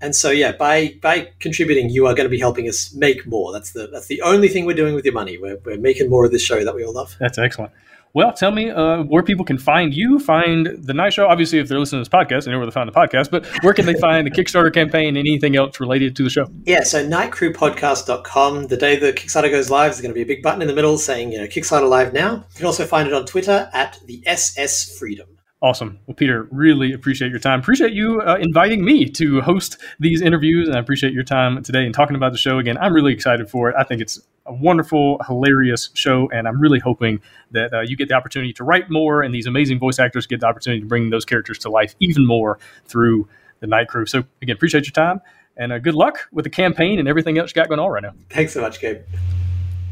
And 0.00 0.14
so 0.14 0.30
yeah, 0.30 0.52
by 0.52 0.94
by 1.00 1.30
contributing, 1.38 1.88
you 1.88 2.06
are 2.06 2.14
going 2.14 2.26
to 2.26 2.30
be 2.30 2.38
helping 2.38 2.68
us 2.68 2.92
make 2.94 3.26
more. 3.26 3.52
That's 3.52 3.72
the 3.72 3.86
that's 3.86 4.08
the 4.08 4.20
only 4.22 4.48
thing 4.48 4.66
we're 4.66 4.76
doing 4.76 4.94
with 4.94 5.04
your 5.04 5.14
money. 5.14 5.38
We're, 5.38 5.58
we're 5.64 5.78
making 5.78 6.10
more 6.10 6.26
of 6.26 6.32
this 6.32 6.42
show 6.42 6.62
that 6.64 6.74
we 6.74 6.84
all 6.84 6.92
love. 6.92 7.16
That's 7.18 7.38
excellent. 7.38 7.72
Well, 8.16 8.32
tell 8.32 8.50
me 8.50 8.70
uh, 8.70 9.02
where 9.02 9.22
people 9.22 9.44
can 9.44 9.58
find 9.58 9.92
you, 9.92 10.18
find 10.18 10.68
the 10.78 10.94
night 10.94 11.12
show. 11.12 11.26
Obviously, 11.26 11.58
if 11.58 11.68
they're 11.68 11.78
listening 11.78 12.02
to 12.02 12.08
this 12.10 12.18
podcast, 12.18 12.46
they 12.46 12.50
know 12.50 12.56
where 12.56 12.64
to 12.64 12.72
find 12.72 12.88
the 12.88 12.92
podcast, 12.92 13.30
but 13.30 13.44
where 13.62 13.74
can 13.74 13.84
they 13.84 13.92
find 14.00 14.26
the 14.26 14.30
Kickstarter 14.30 14.72
campaign 14.72 15.08
and 15.08 15.28
anything 15.28 15.54
else 15.54 15.80
related 15.80 16.16
to 16.16 16.22
the 16.22 16.30
show? 16.30 16.46
Yeah, 16.64 16.82
so 16.82 17.06
nightcrewpodcast.com. 17.06 18.68
The 18.68 18.76
day 18.78 18.96
the 18.96 19.12
Kickstarter 19.12 19.50
goes 19.50 19.68
live, 19.68 19.90
there's 19.90 20.00
going 20.00 20.12
to 20.12 20.14
be 20.14 20.22
a 20.22 20.26
big 20.26 20.42
button 20.42 20.62
in 20.62 20.68
the 20.68 20.72
middle 20.72 20.96
saying, 20.96 21.30
you 21.30 21.36
know, 21.40 21.46
Kickstarter 21.46 21.90
live 21.90 22.14
now. 22.14 22.36
You 22.36 22.56
can 22.56 22.64
also 22.64 22.86
find 22.86 23.06
it 23.06 23.12
on 23.12 23.26
Twitter 23.26 23.68
at 23.74 24.00
the 24.06 24.22
SS 24.24 24.98
Freedom. 24.98 25.35
Awesome. 25.62 25.98
Well, 26.06 26.14
Peter, 26.14 26.46
really 26.50 26.92
appreciate 26.92 27.30
your 27.30 27.40
time. 27.40 27.60
Appreciate 27.60 27.94
you 27.94 28.20
uh, 28.20 28.36
inviting 28.38 28.84
me 28.84 29.06
to 29.12 29.40
host 29.40 29.78
these 29.98 30.20
interviews, 30.20 30.68
and 30.68 30.76
I 30.76 30.80
appreciate 30.80 31.14
your 31.14 31.24
time 31.24 31.62
today 31.62 31.86
and 31.86 31.94
talking 31.94 32.14
about 32.14 32.32
the 32.32 32.38
show 32.38 32.58
again. 32.58 32.76
I'm 32.76 32.92
really 32.92 33.14
excited 33.14 33.48
for 33.48 33.70
it. 33.70 33.76
I 33.78 33.82
think 33.82 34.02
it's 34.02 34.20
a 34.44 34.52
wonderful, 34.52 35.18
hilarious 35.26 35.88
show, 35.94 36.28
and 36.30 36.46
I'm 36.46 36.60
really 36.60 36.78
hoping 36.78 37.20
that 37.52 37.72
uh, 37.72 37.80
you 37.80 37.96
get 37.96 38.08
the 38.08 38.14
opportunity 38.14 38.52
to 38.52 38.64
write 38.64 38.90
more, 38.90 39.22
and 39.22 39.34
these 39.34 39.46
amazing 39.46 39.78
voice 39.78 39.98
actors 39.98 40.26
get 40.26 40.40
the 40.40 40.46
opportunity 40.46 40.82
to 40.82 40.86
bring 40.86 41.08
those 41.08 41.24
characters 41.24 41.58
to 41.60 41.70
life 41.70 41.94
even 42.00 42.26
more 42.26 42.58
through 42.84 43.26
the 43.60 43.66
Night 43.66 43.88
Crew. 43.88 44.04
So, 44.04 44.24
again, 44.42 44.56
appreciate 44.56 44.84
your 44.84 44.92
time, 44.92 45.22
and 45.56 45.72
uh, 45.72 45.78
good 45.78 45.94
luck 45.94 46.28
with 46.32 46.44
the 46.44 46.50
campaign 46.50 46.98
and 46.98 47.08
everything 47.08 47.38
else 47.38 47.50
you 47.50 47.54
got 47.54 47.68
going 47.68 47.80
on 47.80 47.90
right 47.90 48.02
now. 48.02 48.12
Thanks 48.28 48.52
so 48.52 48.60
much, 48.60 48.78
Gabe. 48.78 49.00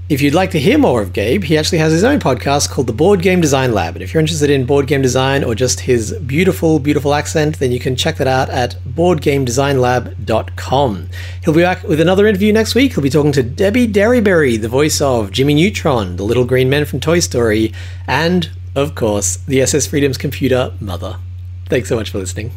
If 0.07 0.21
you'd 0.21 0.35
like 0.35 0.51
to 0.51 0.61
hear 0.61 0.77
more 0.77 1.01
of 1.01 1.15
Gabe, 1.15 1.45
he 1.45 1.57
actually 1.57 1.79
has 1.79 1.91
his 1.91 2.05
own 2.05 2.19
podcast 2.19 2.69
called 2.69 2.89
the 2.89 2.93
Board 2.93 3.23
Game 3.23 3.41
Design 3.41 3.73
Lab. 3.73 3.97
And 3.97 4.03
if 4.03 4.13
you're 4.13 4.21
interested 4.21 4.51
in 4.51 4.67
board 4.67 4.87
game 4.87 5.01
design 5.01 5.43
or 5.43 5.55
just 5.55 5.81
his 5.81 6.13
beautiful, 6.19 6.79
beautiful 6.79 7.15
accent, 7.15 7.59
then 7.59 7.73
you 7.73 7.81
can 7.81 7.97
check 7.97 8.19
that 8.19 8.27
out 8.27 8.51
at 8.51 8.77
boardgamedesignlab.com. 8.87 11.09
He'll 11.43 11.55
be 11.55 11.63
back 11.63 11.85
with 11.85 12.01
another 12.01 12.27
interview 12.27 12.53
next 12.53 12.75
week. 12.75 12.93
He'll 12.93 13.03
be 13.03 13.09
talking 13.09 13.33
to 13.33 13.43
Debbie 13.43 13.89
Derryberry, 13.89 14.61
the 14.61 14.69
voice 14.69 15.01
of 15.01 15.31
Jimmy 15.31 15.55
Neutron, 15.55 16.17
the 16.17 16.25
little 16.25 16.45
green 16.45 16.69
men 16.69 16.85
from 16.85 17.01
Toy 17.01 17.21
Story, 17.21 17.73
and, 18.07 18.51
of 18.75 18.95
course, 18.95 19.37
the 19.37 19.63
SS 19.63 19.87
Freedom's 19.87 20.19
computer 20.19 20.75
mother. 20.81 21.17
Thanks 21.71 21.89
so 21.89 21.97
much 21.97 22.11
for 22.11 22.19
listening. 22.19 22.53